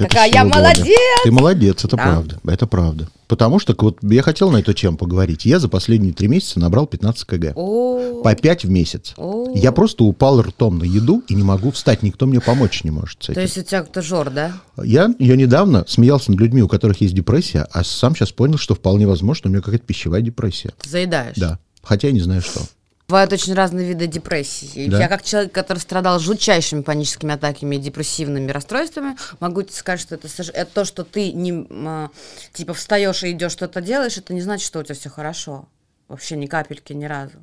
Это 0.00 0.08
Какая 0.08 0.30
я 0.32 0.44
молодец! 0.44 0.86
Ты 1.24 1.30
молодец, 1.32 1.84
это 1.84 1.96
Да. 1.96 2.02
правда. 2.02 2.40
Это 2.46 2.66
правда. 2.66 3.08
Потому 3.26 3.58
что 3.58 3.74
вот 3.78 3.98
я 4.02 4.22
хотел 4.22 4.50
на 4.50 4.58
эту 4.58 4.72
тему 4.72 4.96
поговорить. 4.96 5.44
Я 5.44 5.58
за 5.58 5.68
последние 5.68 6.12
три 6.14 6.28
месяца 6.28 6.58
набрал 6.60 6.86
15 6.86 7.24
кг. 7.24 7.52
По 7.54 8.34
5 8.34 8.64
в 8.64 8.70
месяц. 8.70 9.14
Я 9.54 9.72
просто 9.72 10.04
упал 10.04 10.40
ртом 10.40 10.78
на 10.78 10.84
еду 10.84 11.22
и 11.28 11.34
не 11.34 11.42
могу 11.42 11.70
встать. 11.70 12.02
Никто 12.02 12.26
мне 12.26 12.40
помочь 12.40 12.84
не 12.84 12.90
может 12.90 13.18
то 13.18 13.40
есть 13.40 13.58
у 13.58 13.62
тебя 13.62 13.82
кто 13.82 14.00
жор, 14.00 14.30
да? 14.30 14.52
Я, 14.82 15.10
я 15.18 15.36
недавно 15.36 15.84
смеялся 15.86 16.30
над 16.30 16.40
людьми, 16.40 16.62
у 16.62 16.68
которых 16.68 17.00
есть 17.00 17.14
депрессия, 17.14 17.66
а 17.72 17.84
сам 17.84 18.14
сейчас 18.14 18.32
понял, 18.32 18.56
что 18.58 18.74
вполне 18.74 19.06
возможно, 19.06 19.38
что 19.38 19.48
у 19.48 19.52
меня 19.52 19.60
какая-то 19.60 19.84
пищевая 19.84 20.22
депрессия. 20.22 20.72
Ты 20.80 20.88
заедаешь. 20.88 21.36
Да. 21.36 21.58
Хотя 21.82 22.08
я 22.08 22.14
не 22.14 22.20
знаю, 22.20 22.42
что. 22.42 22.60
Бывают 23.08 23.32
очень 23.32 23.54
разные 23.54 23.88
виды 23.88 24.06
депрессии. 24.06 24.86
Да? 24.86 24.98
Я 24.98 25.08
как 25.08 25.22
человек, 25.22 25.50
который 25.50 25.78
страдал 25.78 26.20
жутчайшими 26.20 26.82
паническими 26.82 27.32
атаками 27.32 27.76
и 27.76 27.78
депрессивными 27.78 28.50
расстройствами, 28.50 29.16
могу 29.40 29.62
тебе 29.62 29.72
сказать, 29.72 30.00
что 30.00 30.16
это, 30.16 30.28
это 30.52 30.70
то, 30.74 30.84
что 30.84 31.04
ты 31.04 31.32
не 31.32 31.52
м, 31.52 32.10
типа 32.52 32.74
встаешь 32.74 33.22
и 33.24 33.30
идешь 33.32 33.52
что-то 33.52 33.80
делаешь, 33.80 34.18
это 34.18 34.34
не 34.34 34.42
значит, 34.42 34.66
что 34.66 34.80
у 34.80 34.82
тебя 34.82 34.94
все 34.94 35.08
хорошо. 35.08 35.66
Вообще 36.08 36.36
ни 36.36 36.44
капельки, 36.44 36.92
ни 36.92 37.06
разу. 37.06 37.38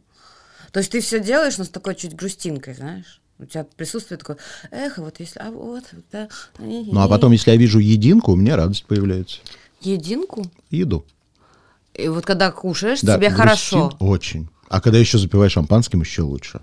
То 0.71 0.82
есть 0.82 0.91
ты 0.91 1.01
все 1.01 1.19
делаешь, 1.19 1.58
но 1.58 1.63
с 1.63 1.69
такой 1.69 1.95
чуть 1.95 2.15
грустинкой, 2.15 2.75
знаешь. 2.75 3.19
У 3.39 3.45
тебя 3.45 3.65
присутствует 3.75 4.19
такое 4.19 4.38
эхо, 4.69 5.01
вот 5.01 5.19
если, 5.19 5.39
а 5.39 5.49
вот, 5.49 5.86
да. 6.12 6.30
Ну 6.60 6.99
а 7.01 7.08
потом, 7.08 7.32
если 7.32 7.49
я 7.49 7.58
вижу 7.58 7.80
единку, 7.80 8.34
у 8.34 8.36
меня 8.36 8.56
радость 8.56 8.86
появляется. 8.86 9.39
Единку? 9.82 10.45
Еду. 10.69 11.06
И 11.95 12.08
вот 12.08 12.23
когда 12.23 12.51
кушаешь, 12.51 13.01
Да, 13.01 13.15
тебе 13.17 13.30
грустин- 13.30 13.36
хорошо. 13.36 13.91
Очень. 13.99 14.49
А 14.69 14.82
когда 14.82 14.97
еще 14.97 15.17
запиваешь 15.17 15.54
шампанским, 15.54 16.01
еще 16.01 16.21
лучше. 16.23 16.60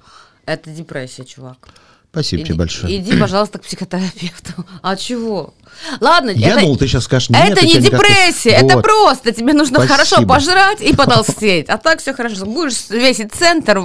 Это 0.47 0.71
депрессия, 0.71 1.25
чувак. 1.25 1.69
Спасибо 2.11 2.43
тебе 2.43 2.53
Иди- 2.53 2.59
большое. 2.59 2.97
Иди, 2.99 3.17
пожалуйста, 3.19 3.59
к 3.59 3.63
психотерапевту. 3.63 4.67
А 4.83 4.97
чего? 4.97 5.55
Ладно, 5.99 6.29
Я 6.29 6.51
это, 6.51 6.61
думал, 6.61 6.77
ты 6.77 6.87
сейчас 6.87 7.05
скажешь, 7.05 7.31
нет, 7.31 7.53
это 7.57 7.65
не 7.65 7.79
депрессия, 7.79 8.51
это 8.51 8.75
Вот. 8.75 8.85
просто 8.85 9.33
тебе 9.33 9.55
нужно 9.55 9.77
Спасибо. 9.79 9.95
хорошо 9.95 10.27
пожрать 10.27 10.83
и 10.83 10.95
потолстеть. 10.95 11.71
А 11.71 11.79
так 11.79 12.01
все 12.01 12.13
хорошо. 12.13 12.45
Будешь 12.45 12.91
весить 12.91 13.33
центр, 13.33 13.81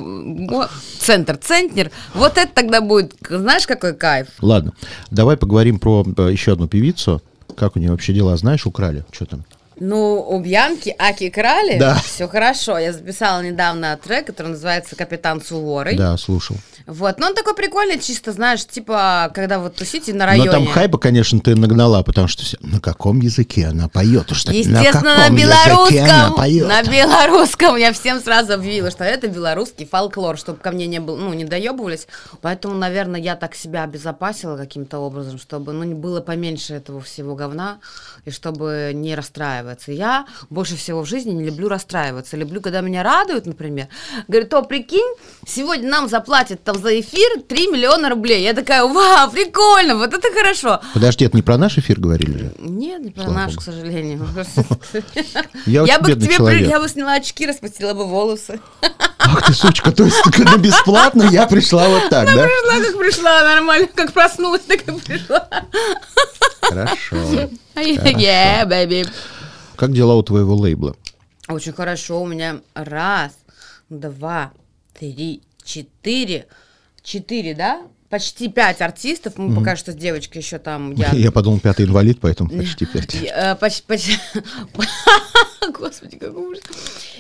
центр, 1.00 1.38
центнер, 1.38 1.90
вот 2.14 2.38
это 2.38 2.52
тогда 2.54 2.82
будет, 2.82 3.14
знаешь, 3.30 3.66
какой 3.66 3.94
кайф? 3.96 4.28
Ладно, 4.42 4.74
давай 5.10 5.38
поговорим 5.38 5.80
про 5.80 6.06
э, 6.18 6.30
еще 6.30 6.52
одну 6.54 6.68
певицу. 6.68 7.22
Как 7.56 7.78
у 7.78 7.80
нее 7.80 7.92
вообще 7.92 8.12
дела, 8.14 8.36
знаешь, 8.36 8.66
украли? 8.66 9.06
Что 9.12 9.26
там? 9.26 9.46
Ну, 9.80 10.26
у 10.28 10.40
Бьянки 10.40 10.96
Аки 10.98 11.30
Крали 11.30 11.78
Да. 11.78 11.96
все 11.96 12.28
хорошо. 12.28 12.78
Я 12.78 12.94
записала 12.94 13.42
недавно 13.42 13.98
трек, 14.04 14.28
который 14.28 14.50
называется 14.50 14.96
«Капитан 14.96 15.42
Суворый». 15.42 15.96
Да, 15.96 16.18
слушал. 16.18 16.58
Вот, 16.88 17.20
но 17.20 17.28
он 17.28 17.36
такой 17.36 17.54
прикольный, 17.54 18.00
чисто, 18.00 18.32
знаешь, 18.32 18.66
типа, 18.66 19.30
когда 19.34 19.60
вот 19.60 19.76
тусите 19.76 20.14
на 20.14 20.26
районе. 20.26 20.46
Но 20.46 20.52
там 20.54 20.68
хайпа, 20.68 20.98
конечно, 20.98 21.38
ты 21.42 21.54
нагнала, 21.54 22.02
потому 22.02 22.30
что 22.30 22.44
все, 22.44 22.58
на 22.62 22.80
каком 22.80 23.20
языке 23.20 23.68
она 23.68 23.90
поет? 23.90 24.28
Так, 24.28 24.54
Естественно, 24.54 25.18
на, 25.18 25.30
на, 25.30 25.38
языке 25.38 26.00
она 26.00 26.30
белорусском. 26.30 26.36
поет? 26.36 26.68
На 26.68 26.84
белорусском. 26.84 27.76
Я 27.76 27.92
всем 27.92 28.22
сразу 28.22 28.54
объявила, 28.54 28.90
что 28.90 29.04
это 29.04 29.28
белорусский 29.28 29.86
фольклор, 29.86 30.38
чтобы 30.38 30.60
ко 30.60 30.72
мне 30.72 30.88
не 30.88 31.00
было, 31.00 31.18
ну, 31.18 31.34
не 31.34 31.44
доебывались. 31.44 32.08
Поэтому, 32.42 32.76
наверное, 32.76 33.20
я 33.20 33.36
так 33.36 33.54
себя 33.54 33.84
обезопасила 33.84 34.56
каким-то 34.56 35.00
образом, 35.00 35.40
чтобы, 35.40 35.74
ну, 35.74 35.84
не 35.84 35.94
было 35.94 36.22
поменьше 36.22 36.74
этого 36.76 37.02
всего 37.02 37.36
говна, 37.36 37.80
и 38.24 38.32
чтобы 38.32 38.92
не 38.94 39.14
расстраиваться. 39.68 39.92
Я 39.92 40.26
больше 40.50 40.76
всего 40.76 41.02
в 41.02 41.06
жизни 41.06 41.32
не 41.32 41.44
люблю 41.44 41.68
расстраиваться. 41.68 42.38
Люблю, 42.38 42.62
когда 42.62 42.82
меня 42.82 43.04
радуют, 43.04 43.46
например. 43.46 43.88
Говорит, 44.28 44.54
о, 44.54 44.64
прикинь, 44.64 45.16
сегодня 45.46 45.90
нам 45.90 46.08
заплатят 46.10 46.64
там 46.64 46.80
за 46.82 47.00
эфир 47.00 47.42
3 47.48 47.68
миллиона 47.68 48.10
рублей. 48.10 48.44
Я 48.44 48.54
такая, 48.54 48.84
вау, 48.84 49.30
прикольно, 49.32 49.96
вот 49.96 50.14
это 50.14 50.28
хорошо. 50.34 50.82
Подожди, 50.94 51.26
это 51.26 51.36
не 51.36 51.44
про 51.44 51.58
наш 51.58 51.78
эфир 51.78 52.00
говорили 52.00 52.38
же? 52.38 52.54
Нет, 52.60 53.02
не 53.02 53.12
про 53.12 53.30
наш, 53.30 53.56
к 53.56 53.62
сожалению. 53.62 54.28
Я, 55.66 56.00
бы 56.00 56.14
к 56.14 56.20
тебе, 56.20 56.68
я 56.68 56.80
бы 56.80 56.88
сняла 56.88 57.14
очки, 57.14 57.46
распустила 57.46 57.94
бы 57.94 58.06
волосы. 58.06 58.60
Ах 59.20 59.46
ты, 59.46 59.54
сучка, 59.54 59.92
то 59.92 60.04
есть 60.04 60.18
на 60.38 60.58
бесплатно 60.58 61.24
я 61.24 61.48
пришла 61.48 61.88
вот 61.88 62.10
так, 62.10 62.28
да? 62.28 62.46
Пришла, 62.46 62.86
как 62.86 62.98
пришла, 63.00 63.44
нормально, 63.44 63.88
как 63.94 64.14
проснулась, 64.14 64.62
так 64.62 64.82
и 64.88 64.92
пришла. 64.92 65.48
Хорошо. 66.62 67.50
Yeah, 67.78 68.66
baby. 68.66 69.06
Как 69.78 69.94
дела 69.94 70.16
у 70.16 70.24
твоего 70.24 70.56
лейбла? 70.56 70.96
Очень 71.48 71.72
хорошо, 71.72 72.22
у 72.22 72.26
меня 72.26 72.62
раз, 72.74 73.34
два, 73.90 74.52
три, 74.98 75.44
четыре, 75.64 76.48
четыре, 77.04 77.54
да? 77.54 77.84
Почти 78.10 78.50
пять 78.50 78.82
артистов, 78.82 79.38
мы 79.38 79.54
пока 79.54 79.76
что 79.76 79.92
с 79.92 79.96
девочкой 79.96 80.42
еще 80.42 80.58
там, 80.58 80.92
я... 80.94 81.12
Я 81.12 81.32
подумал, 81.32 81.60
пятый 81.60 81.86
инвалид, 81.86 82.20
поэтому 82.20 82.50
почти 82.50 82.86
пять. 82.94 83.16
Э, 83.16 83.56
Господи, 85.72 86.18
как 86.18 86.36
ужас. 86.36 86.64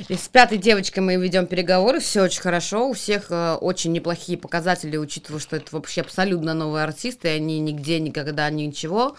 И 0.07 0.15
С 0.15 0.27
пятой 0.27 0.57
девочкой 0.57 1.03
мы 1.03 1.15
ведем 1.17 1.45
переговоры, 1.45 1.99
все 1.99 2.23
очень 2.23 2.41
хорошо, 2.41 2.89
у 2.89 2.93
всех 2.93 3.27
э, 3.29 3.53
очень 3.55 3.91
неплохие 3.91 4.37
показатели, 4.37 4.97
учитывая, 4.97 5.39
что 5.39 5.57
это 5.57 5.75
вообще 5.75 6.01
абсолютно 6.01 6.55
новые 6.55 6.85
артисты, 6.85 7.27
и 7.27 7.31
они 7.31 7.59
нигде, 7.59 7.99
никогда, 7.99 8.49
ничего. 8.49 9.15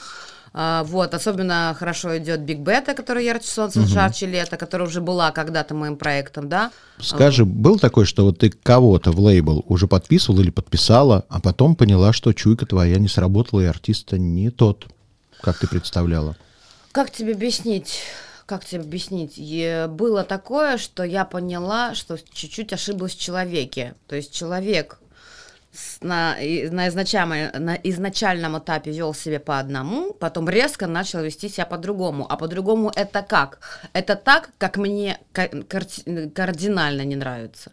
А, 0.52 0.84
вот, 0.84 1.14
особенно 1.14 1.74
хорошо 1.78 2.16
идет 2.18 2.40
Биг 2.40 2.60
Бета, 2.60 2.94
который 2.94 3.24
ярче 3.24 3.48
солнца, 3.48 3.86
жарче 3.86 4.26
лето, 4.26 4.56
которая 4.56 4.88
уже 4.88 5.00
была 5.00 5.30
когда-то 5.30 5.74
моим 5.74 5.96
проектом, 5.96 6.48
да? 6.48 6.70
Скажи, 7.00 7.44
был 7.44 7.78
такой, 7.78 8.04
что 8.06 8.24
вот 8.24 8.38
ты 8.38 8.50
кого-то 8.50 9.12
в 9.12 9.20
лейбл 9.20 9.64
уже 9.68 9.86
подписывал 9.86 10.40
или 10.40 10.50
подписала, 10.50 11.24
а 11.28 11.40
потом 11.40 11.76
поняла, 11.76 12.12
что 12.12 12.32
чуйка 12.32 12.66
твоя 12.66 12.98
не 12.98 13.08
сработала, 13.08 13.60
и 13.60 13.66
артиста 13.66 14.18
не 14.18 14.50
тот, 14.50 14.86
как 15.40 15.58
ты 15.58 15.66
представляла? 15.68 16.36
Как 16.92 17.10
тебе 17.10 17.32
объяснить? 17.34 18.00
Как 18.46 18.64
тебе 18.64 18.80
объяснить? 18.80 19.36
Е- 19.36 19.86
Было 19.88 20.24
такое, 20.24 20.78
что 20.78 21.02
я 21.04 21.24
поняла, 21.26 21.94
что 21.94 22.16
чуть-чуть 22.32 22.72
ошиблась 22.72 23.14
в 23.14 23.20
человеке. 23.20 23.94
То 24.06 24.16
есть 24.16 24.32
человек 24.34 24.98
на, 26.00 26.36
на, 26.70 26.88
изначальном, 26.88 27.64
на 27.64 27.74
изначальном 27.74 28.58
этапе 28.58 28.92
вел 28.92 29.14
себя 29.14 29.40
по 29.40 29.58
одному, 29.58 30.12
потом 30.12 30.48
резко 30.48 30.86
начал 30.86 31.22
вести 31.22 31.48
себя 31.48 31.66
по-другому. 31.66 32.26
А 32.28 32.36
по-другому 32.36 32.92
это 32.94 33.22
как? 33.22 33.60
Это 33.92 34.16
так, 34.16 34.50
как 34.58 34.76
мне 34.76 35.18
кардинально 35.32 37.02
не 37.02 37.16
нравится. 37.16 37.72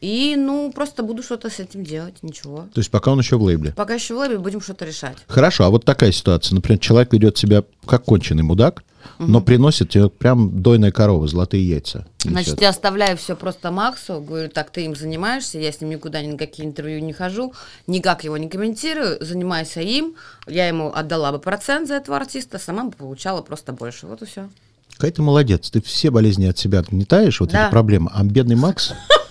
И, 0.00 0.34
ну, 0.36 0.72
просто 0.72 1.02
буду 1.02 1.22
что-то 1.22 1.48
с 1.50 1.60
этим 1.60 1.84
делать, 1.84 2.22
ничего. 2.22 2.66
То 2.74 2.80
есть 2.80 2.90
пока 2.90 3.12
он 3.12 3.18
еще 3.18 3.36
в 3.36 3.42
лейбле. 3.42 3.72
Пока 3.72 3.94
еще 3.94 4.14
в 4.14 4.18
лэбе 4.18 4.38
будем 4.38 4.60
что-то 4.60 4.84
решать. 4.84 5.16
Хорошо, 5.26 5.64
а 5.64 5.70
вот 5.70 5.84
такая 5.84 6.12
ситуация. 6.12 6.54
Например, 6.54 6.78
человек 6.78 7.12
ведет 7.12 7.38
себя 7.38 7.64
как 7.86 8.04
конченый 8.04 8.42
мудак, 8.42 8.82
но 9.18 9.40
приносит 9.40 9.90
тебе 9.90 10.08
прям 10.08 10.62
дойная 10.62 10.92
корова, 10.92 11.26
золотые 11.26 11.68
яйца. 11.68 12.06
Значит, 12.24 12.60
я 12.60 12.68
оставляю 12.70 13.16
все 13.16 13.34
просто 13.36 13.70
Максу, 13.70 14.20
говорю, 14.20 14.48
так, 14.48 14.70
ты 14.70 14.84
им 14.84 14.94
занимаешься, 14.94 15.58
я 15.58 15.72
с 15.72 15.80
ним 15.80 15.90
никуда 15.90 16.20
ни 16.22 16.28
на 16.32 16.38
какие 16.38 16.64
интервью 16.66 17.00
не 17.00 17.12
хожу, 17.12 17.52
никак 17.86 18.24
его 18.24 18.36
не 18.36 18.48
комментирую, 18.48 19.18
занимайся 19.20 19.80
им, 19.80 20.14
я 20.46 20.68
ему 20.68 20.92
отдала 20.94 21.32
бы 21.32 21.38
процент 21.38 21.88
за 21.88 21.94
этого 21.94 22.16
артиста, 22.16 22.58
сама 22.58 22.84
бы 22.84 22.92
получала 22.92 23.42
просто 23.42 23.72
больше, 23.72 24.06
вот 24.06 24.22
и 24.22 24.26
все. 24.26 24.48
Какая 24.94 25.10
ты 25.10 25.22
молодец, 25.22 25.70
ты 25.70 25.80
все 25.82 26.10
болезни 26.10 26.46
от 26.46 26.58
себя 26.58 26.78
отметаешь, 26.78 27.40
вот 27.40 27.50
Да. 27.50 27.64
эти 27.64 27.70
проблемы. 27.70 28.10
А 28.14 28.22
бедный 28.22 28.56
Макс, 28.56 28.92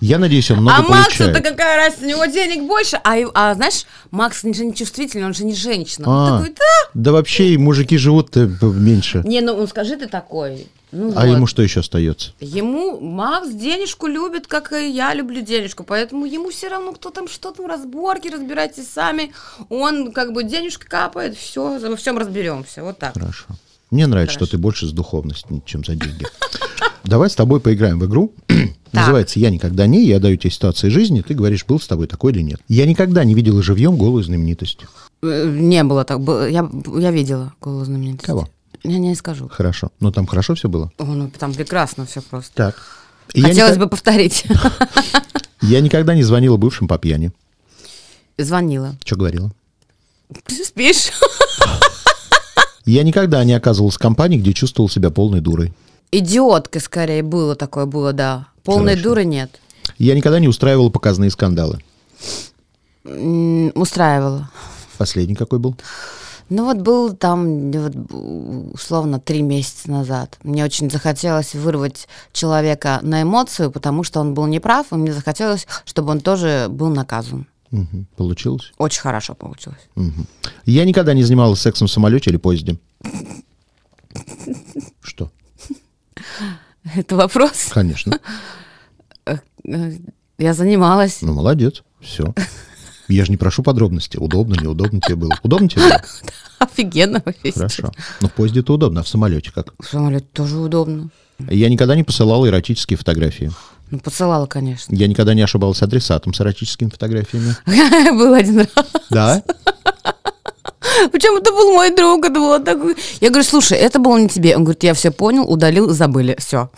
я 0.00 0.18
надеюсь, 0.18 0.50
он 0.50 0.58
много 0.58 0.76
а 0.78 0.82
Максу-то 0.82 1.40
какая 1.40 1.76
разница, 1.76 2.04
у 2.04 2.08
него 2.08 2.24
денег 2.26 2.66
больше, 2.66 3.00
а, 3.02 3.16
а 3.34 3.54
знаешь, 3.54 3.84
Макс 4.10 4.42
же 4.42 4.64
не 4.64 4.74
чувствительный, 4.74 5.26
он 5.26 5.34
же 5.34 5.44
не 5.44 5.54
женщина, 5.54 6.06
А, 6.06 6.10
он 6.10 6.38
такой, 6.38 6.54
да, 6.54 6.90
Да 6.94 7.12
вообще 7.12 7.50
и 7.50 7.58
мужики 7.58 7.96
живут 7.96 8.34
меньше. 8.36 9.22
не, 9.24 9.40
ну 9.40 9.54
он 9.54 9.68
скажи 9.68 9.96
ты 9.96 10.06
такой, 10.06 10.66
ну 10.92 11.12
А 11.16 11.26
вот. 11.26 11.32
ему 11.34 11.46
что 11.46 11.62
еще 11.62 11.80
остается? 11.80 12.32
Ему 12.40 13.00
Макс 13.00 13.48
денежку 13.50 14.06
любит, 14.06 14.46
как 14.46 14.72
и 14.72 14.90
я 14.90 15.12
люблю 15.14 15.40
денежку, 15.40 15.84
поэтому 15.84 16.26
ему 16.26 16.50
все 16.50 16.68
равно, 16.68 16.92
кто 16.92 17.10
там 17.10 17.28
что 17.28 17.50
там, 17.50 17.66
разборки, 17.66 18.28
разбирайтесь 18.28 18.88
сами. 18.88 19.32
Он 19.68 20.12
как 20.12 20.32
бы 20.32 20.44
денежка 20.44 20.86
капает, 20.86 21.36
все, 21.36 21.78
во 21.78 21.96
всем 21.96 22.18
разберемся. 22.18 22.82
Вот 22.84 22.98
так. 22.98 23.14
Хорошо. 23.14 23.44
Мне 23.90 24.06
нравится, 24.06 24.34
Хорошо. 24.34 24.46
что 24.46 24.56
ты 24.56 24.62
больше 24.62 24.86
с 24.86 24.92
духовностью, 24.92 25.62
чем 25.66 25.84
за 25.84 25.94
деньги. 25.94 26.26
Давай 27.04 27.30
с 27.30 27.34
тобой 27.34 27.60
поиграем 27.60 27.98
в 28.00 28.06
игру. 28.06 28.32
Называется 29.00 29.38
«Я 29.38 29.50
никогда 29.50 29.86
не». 29.86 30.04
Я 30.04 30.18
даю 30.20 30.36
тебе 30.36 30.50
ситуации 30.50 30.88
жизни, 30.88 31.20
ты 31.22 31.34
говоришь, 31.34 31.64
был 31.66 31.78
с 31.80 31.86
тобой 31.86 32.06
такой 32.06 32.32
или 32.32 32.42
нет. 32.42 32.60
Я 32.68 32.86
никогда 32.86 33.24
не 33.24 33.34
видел 33.34 33.60
живьем 33.62 33.96
голую 33.96 34.22
знаменитость. 34.24 34.78
Э, 35.22 35.48
Не 35.50 35.82
было 35.84 36.04
так. 36.04 36.20
Я, 36.20 36.68
я 36.98 37.10
видела 37.10 37.52
голос 37.60 37.86
знаменитости. 37.86 38.26
Кого? 38.26 38.48
Я 38.82 38.98
не 38.98 39.14
скажу. 39.14 39.48
Хорошо. 39.50 39.90
Ну, 40.00 40.12
там 40.12 40.26
хорошо 40.26 40.54
все 40.54 40.68
было? 40.68 40.90
О, 40.98 41.04
ну, 41.04 41.30
там 41.38 41.54
прекрасно 41.54 42.06
все 42.06 42.20
просто. 42.22 42.52
Так. 42.54 42.76
И 43.34 43.40
Хотелось 43.42 43.72
никак- 43.72 43.84
бы 43.84 43.88
повторить. 43.90 44.44
я 45.62 45.80
никогда 45.80 46.14
не 46.14 46.22
звонила 46.22 46.56
бывшим 46.56 46.86
по 46.88 46.98
пьяни. 46.98 47.32
Звонила. 48.38 48.96
Что 49.04 49.16
говорила? 49.16 49.50
Ты 50.44 50.64
спишь? 50.64 51.10
Я 52.84 53.02
никогда 53.02 53.42
не 53.44 53.52
оказывался 53.54 53.98
в 53.98 54.02
компании, 54.02 54.38
где 54.38 54.52
чувствовал 54.52 54.88
себя 54.88 55.10
полной 55.10 55.40
дурой. 55.40 55.72
Идиоткой 56.12 56.80
скорее 56.80 57.22
было 57.24 57.56
такое, 57.56 57.84
было, 57.86 58.12
да. 58.12 58.46
Полной 58.66 58.92
Хорошо. 58.92 59.08
дуры 59.08 59.24
нет. 59.24 59.60
Я 59.98 60.14
никогда 60.14 60.40
не 60.40 60.48
устраивал 60.48 60.90
показные 60.90 61.30
скандалы. 61.30 61.78
М, 63.04 63.70
Устраивала. 63.74 64.50
Последний 64.98 65.34
какой 65.36 65.58
был? 65.58 65.76
Ну 66.48 66.64
вот 66.64 66.76
был 66.78 67.12
там, 67.14 67.70
вот, 67.72 67.92
условно, 68.72 69.18
три 69.20 69.42
месяца 69.42 69.90
назад. 69.90 70.38
Мне 70.42 70.64
очень 70.64 70.90
захотелось 70.90 71.54
вырвать 71.54 72.06
человека 72.32 73.00
на 73.02 73.22
эмоцию, 73.22 73.70
потому 73.70 74.04
что 74.04 74.20
он 74.20 74.34
был 74.34 74.46
неправ, 74.46 74.86
и 74.92 74.96
мне 74.96 75.12
захотелось, 75.12 75.66
чтобы 75.84 76.10
он 76.10 76.20
тоже 76.20 76.66
был 76.68 76.88
наказан. 76.88 77.46
Мгм. 77.72 78.06
Получилось? 78.16 78.72
Очень 78.78 79.00
хорошо 79.00 79.34
получилось. 79.34 79.80
Мгм. 79.96 80.26
Я 80.64 80.84
никогда 80.84 81.14
не 81.14 81.24
занималась 81.24 81.60
сексом 81.60 81.88
в 81.88 81.90
самолете 81.90 82.30
или 82.30 82.36
поезде. 82.36 82.76
Что? 85.02 85.30
Это 86.94 87.16
вопрос. 87.16 87.68
Конечно. 87.70 88.18
Э, 89.68 89.90
Я 90.38 90.54
занималась. 90.54 91.20
Ну, 91.22 91.32
молодец. 91.32 91.82
Все. 92.00 92.32
Я 93.08 93.24
же 93.24 93.32
не 93.32 93.36
прошу 93.36 93.64
подробностей. 93.64 94.18
Удобно, 94.22 94.54
неудобно 94.54 95.00
тебе 95.00 95.16
было. 95.16 95.32
Удобно 95.42 95.68
тебе 95.68 95.82
было? 95.82 96.02
Офигенно 96.60 97.20
вообще. 97.24 97.50
Хорошо. 97.50 97.90
Но 98.20 98.28
в 98.28 98.32
поезде 98.32 98.60
это 98.60 98.72
удобно, 98.72 99.00
а 99.00 99.02
в 99.02 99.08
самолете 99.08 99.50
как? 99.52 99.74
В 99.80 99.86
самолете 99.88 100.26
тоже 100.32 100.58
удобно. 100.58 101.10
Я 101.50 101.68
никогда 101.68 101.96
не 101.96 102.04
посылал 102.04 102.46
эротические 102.46 102.96
фотографии. 102.96 103.50
Ну, 103.90 103.98
посылала, 103.98 104.46
конечно. 104.46 104.94
Я 104.94 105.08
никогда 105.08 105.34
не 105.34 105.42
ошибался 105.42 105.84
адресатом 105.86 106.32
с 106.32 106.40
эротическими 106.40 106.88
фотографиями. 106.88 107.56
Был 108.16 108.32
один 108.34 108.58
раз. 108.60 108.68
Да? 109.10 109.42
Причем 111.12 111.36
это 111.36 111.50
был 111.52 111.72
мой 111.72 111.94
друг, 111.94 112.24
это 112.24 112.34
было 112.34 112.60
такой... 112.60 112.96
Я 113.20 113.30
говорю, 113.30 113.44
слушай, 113.44 113.78
это 113.78 113.98
было 113.98 114.18
не 114.18 114.28
тебе. 114.28 114.56
Он 114.56 114.64
говорит, 114.64 114.82
я 114.82 114.94
все 114.94 115.10
понял, 115.10 115.44
удалил, 115.50 115.90
забыли, 115.90 116.36
все. 116.38 116.70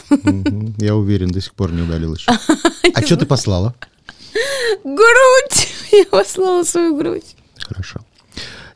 Я 0.79 0.97
уверен, 0.97 1.31
до 1.31 1.41
сих 1.41 1.55
пор 1.55 1.73
не 1.73 1.83
удалил 1.83 2.15
еще. 2.15 2.31
А 2.95 3.03
что 3.03 3.17
ты 3.17 3.27
послала? 3.27 3.75
Грудь! 4.85 5.69
Я 5.93 6.05
послала 6.11 6.63
свою 6.65 6.97
грудь. 6.97 7.37
Хорошо. 7.59 8.01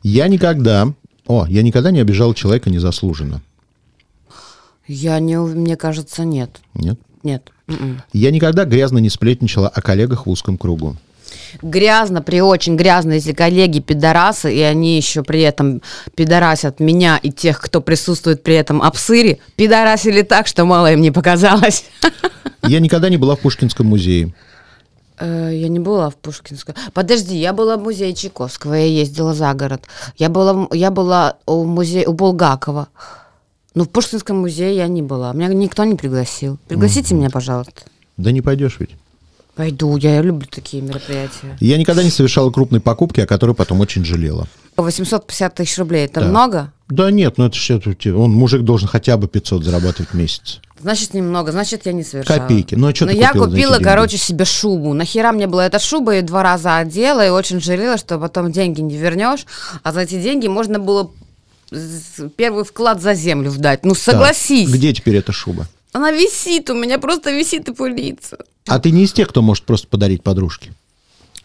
Я 0.01 0.27
никогда... 0.27 0.93
О, 1.25 1.45
я 1.47 1.61
никогда 1.63 1.91
не 1.91 1.99
обижал 1.99 2.33
человека 2.33 2.69
незаслуженно. 2.69 3.41
Я 4.87 5.19
не... 5.19 5.37
Мне 5.37 5.77
кажется, 5.77 6.25
нет. 6.25 6.59
Нет? 6.73 6.99
Нет. 7.23 7.49
М-м. 7.67 8.01
Я 8.11 8.31
никогда 8.31 8.65
грязно 8.65 8.97
не 8.97 9.09
сплетничала 9.09 9.69
о 9.69 9.81
коллегах 9.81 10.25
в 10.25 10.29
узком 10.29 10.57
кругу. 10.57 10.97
Грязно, 11.61 12.21
при 12.21 12.41
очень 12.41 12.75
грязно, 12.75 13.13
если 13.13 13.33
коллеги 13.33 13.79
пидорасы, 13.79 14.53
и 14.53 14.61
они 14.61 14.97
еще 14.97 15.23
при 15.23 15.41
этом 15.41 15.81
пидорасят 16.15 16.79
меня 16.79 17.17
и 17.17 17.31
тех, 17.31 17.59
кто 17.59 17.81
присутствует 17.81 18.43
при 18.43 18.55
этом 18.55 18.81
обсыре, 18.81 19.39
пидорасили 19.55 20.21
так, 20.21 20.47
что 20.47 20.65
мало 20.65 20.91
им 20.91 21.01
не 21.01 21.11
показалось. 21.11 21.85
Я 22.63 22.79
никогда 22.79 23.09
не 23.09 23.17
была 23.17 23.35
в 23.35 23.39
Пушкинском 23.39 23.87
музее. 23.87 24.33
Э, 25.19 25.51
Я 25.53 25.67
не 25.67 25.79
была 25.79 26.09
в 26.09 26.15
Пушкинском. 26.15 26.75
Подожди, 26.93 27.37
я 27.37 27.53
была 27.53 27.77
в 27.77 27.83
музее 27.83 28.13
Чайковского, 28.13 28.73
я 28.73 28.85
ездила 28.85 29.33
за 29.33 29.53
город. 29.53 29.83
Я 30.17 30.29
была, 30.29 30.67
я 30.71 30.89
была 30.91 31.37
у 31.45 31.65
музея 31.65 32.07
у 32.07 32.13
Булгакова. 32.13 32.87
Но 33.75 33.83
в 33.83 33.89
Пушкинском 33.89 34.37
музее 34.37 34.75
я 34.75 34.87
не 34.87 35.01
была. 35.01 35.33
Меня 35.33 35.47
никто 35.47 35.83
не 35.83 35.95
пригласил. 35.95 36.57
Пригласите 36.67 37.15
меня, 37.15 37.29
пожалуйста. 37.29 37.81
Да 38.17 38.31
не 38.31 38.41
пойдешь 38.41 38.77
ведь. 38.79 38.91
Пойду, 39.55 39.95
я 39.97 40.21
люблю 40.21 40.47
такие 40.49 40.81
мероприятия. 40.81 41.57
Я 41.59 41.77
никогда 41.77 42.03
не 42.03 42.09
совершала 42.09 42.49
крупной 42.49 42.79
покупки, 42.79 43.19
о 43.21 43.27
которой 43.27 43.53
потом 43.53 43.81
очень 43.81 44.03
жалела. 44.03 44.47
850 44.77 45.53
тысяч 45.55 45.77
рублей, 45.77 46.05
это 46.05 46.21
Да. 46.21 46.27
много? 46.27 46.73
Да 46.89 47.11
нет, 47.11 47.37
ну 47.37 47.45
это 47.45 47.55
все, 47.55 47.79
он 48.15 48.31
мужик 48.31 48.61
должен 48.61 48.87
хотя 48.87 49.17
бы 49.17 49.27
500 49.27 49.63
зарабатывать 49.63 50.09
в 50.11 50.13
месяц. 50.15 50.59
Значит, 50.79 51.13
немного, 51.13 51.51
значит, 51.51 51.85
я 51.85 51.93
не 51.93 52.03
совершала. 52.03 52.39
Копейки. 52.39 52.75
Ну, 52.75 52.87
а 52.87 52.93
чё 52.93 53.05
Но 53.05 53.11
ты 53.11 53.17
я 53.17 53.29
купила 53.29 53.45
купила, 53.45 53.77
короче, 53.79 54.17
себе 54.17 54.43
шубу. 54.43 54.93
Нахера 54.93 55.31
мне 55.31 55.47
была 55.47 55.65
эта 55.65 55.79
шуба, 55.79 56.15
и 56.17 56.21
два 56.21 56.43
раза 56.43 56.77
одела, 56.77 57.25
и 57.25 57.29
очень 57.29 57.61
жалела, 57.61 57.97
что 57.97 58.17
потом 58.19 58.51
деньги 58.51 58.81
не 58.81 58.97
вернешь, 58.97 59.45
а 59.83 59.93
за 59.93 60.01
эти 60.01 60.21
деньги 60.21 60.47
можно 60.47 60.79
было 60.79 61.09
первый 62.35 62.65
вклад 62.65 63.01
за 63.01 63.13
землю 63.13 63.49
вдать. 63.49 63.85
Ну, 63.85 63.95
согласись. 63.95 64.65
Так, 64.69 64.75
где 64.75 64.93
теперь 64.93 65.15
эта 65.17 65.31
шуба? 65.31 65.67
Она 65.93 66.11
висит, 66.11 66.69
у 66.69 66.73
меня 66.73 66.99
просто 66.99 67.31
висит 67.31 67.69
и 67.69 67.73
пылится. 67.73 68.37
А 68.67 68.79
ты 68.79 68.91
не 68.91 69.03
из 69.03 69.13
тех, 69.13 69.29
кто 69.29 69.41
может 69.41 69.63
просто 69.63 69.87
подарить 69.87 70.23
подружке? 70.23 70.73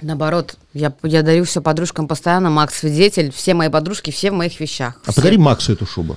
Наоборот, 0.01 0.57
я, 0.75 0.93
я 1.03 1.23
дарю 1.23 1.45
все 1.45 1.61
подружкам 1.61 2.09
постоянно. 2.09 2.51
Макс 2.51 2.79
свидетель, 2.79 3.33
все 3.33 3.55
мои 3.55 3.69
подружки, 3.69 4.11
все 4.11 4.31
в 4.31 4.35
моих 4.35 4.59
вещах. 4.61 4.95
А 5.05 5.13
Все. 5.13 5.21
подари 5.21 5.37
Максу 5.39 5.73
эту 5.73 5.87
шубу. 5.87 6.17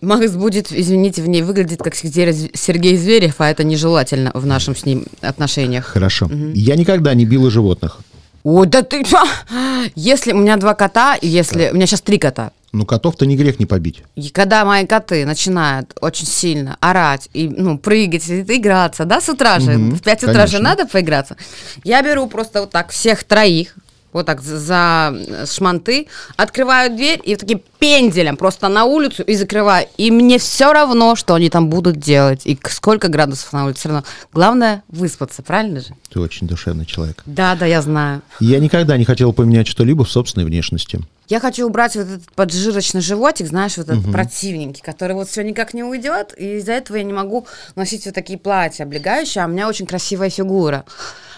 Макс 0.00 0.32
будет, 0.32 0.72
извините, 0.72 1.22
в 1.22 1.28
ней 1.28 1.42
выглядит 1.42 1.82
как 1.82 1.94
Сергей 1.94 2.96
Зверев, 2.96 3.40
а 3.40 3.50
это 3.50 3.64
нежелательно 3.64 4.30
в 4.34 4.46
нашем 4.46 4.74
с 4.74 4.84
ним 4.84 5.04
отношениях. 5.20 5.86
Хорошо. 5.86 6.28
Я 6.54 6.76
никогда 6.76 7.14
не 7.14 7.24
била 7.24 7.50
животных. 7.50 7.98
Ой, 8.44 8.66
да 8.66 8.82
ты... 8.82 9.04
Если 9.94 10.32
у 10.32 10.38
меня 10.38 10.56
два 10.56 10.74
кота, 10.74 11.16
если... 11.20 11.70
У 11.70 11.74
меня 11.74 11.86
сейчас 11.86 12.00
три 12.00 12.18
кота. 12.18 12.50
Ну, 12.72 12.86
котов-то 12.86 13.26
не 13.26 13.36
грех 13.36 13.58
не 13.58 13.66
побить. 13.66 14.02
И 14.16 14.30
когда 14.30 14.64
мои 14.64 14.86
коты 14.86 15.26
начинают 15.26 15.92
очень 16.00 16.26
сильно 16.26 16.78
орать 16.80 17.28
и 17.34 17.48
ну, 17.48 17.76
прыгать, 17.78 18.26
и 18.28 18.40
играться, 18.40 19.04
да, 19.04 19.20
с 19.20 19.28
утра 19.28 19.60
же, 19.60 19.72
Мгм, 19.72 19.96
в 19.96 20.02
5 20.02 20.22
утра 20.24 20.46
же 20.46 20.56
конечно. 20.56 20.60
надо 20.60 20.86
поиграться, 20.86 21.36
я 21.84 22.00
беру 22.02 22.26
просто 22.28 22.60
вот 22.60 22.70
так 22.70 22.90
всех 22.90 23.24
троих, 23.24 23.74
вот 24.14 24.26
так 24.26 24.40
за- 24.42 25.46
шманты, 25.50 26.06
открываю 26.36 26.94
дверь 26.94 27.20
и 27.24 27.36
таким 27.36 27.62
пенделем 27.78 28.36
просто 28.36 28.68
на 28.68 28.84
улицу 28.84 29.22
и 29.22 29.34
закрываю. 29.36 29.86
И 29.96 30.10
мне 30.10 30.38
все 30.38 30.72
равно, 30.72 31.14
что 31.16 31.34
они 31.34 31.48
там 31.50 31.68
будут 31.68 31.96
делать, 31.98 32.42
и 32.46 32.58
сколько 32.70 33.08
градусов 33.08 33.52
на 33.52 33.64
улице, 33.66 33.80
все 33.80 33.88
равно. 33.88 34.04
Главное 34.32 34.82
выспаться, 34.88 35.42
правильно 35.42 35.80
же? 35.80 35.88
Ты 36.10 36.20
очень 36.20 36.46
душевный 36.46 36.84
человек. 36.86 37.22
Да, 37.26 37.54
да, 37.54 37.64
я 37.66 37.80
знаю. 37.82 38.22
Я 38.40 38.60
никогда 38.60 38.96
не 38.98 39.04
хотел 39.04 39.32
поменять 39.32 39.66
что-либо 39.66 40.04
в 40.04 40.10
собственной 40.10 40.46
внешности. 40.46 41.00
Я 41.28 41.40
хочу 41.40 41.66
убрать 41.66 41.96
вот 41.96 42.06
этот 42.06 42.32
поджирочный 42.32 43.00
животик, 43.00 43.46
знаешь, 43.46 43.76
вот 43.76 43.88
этот 43.88 44.10
противненький, 44.10 44.82
который 44.82 45.14
вот 45.14 45.28
все 45.28 45.42
никак 45.42 45.72
не 45.72 45.82
уйдет, 45.84 46.34
и 46.36 46.56
из-за 46.56 46.72
этого 46.72 46.96
я 46.96 47.04
не 47.04 47.12
могу 47.12 47.46
носить 47.74 48.04
вот 48.06 48.14
такие 48.14 48.38
платья 48.38 48.84
облегающие, 48.84 49.42
а 49.42 49.46
у 49.46 49.50
меня 49.50 49.68
очень 49.68 49.86
красивая 49.86 50.30
фигура. 50.30 50.84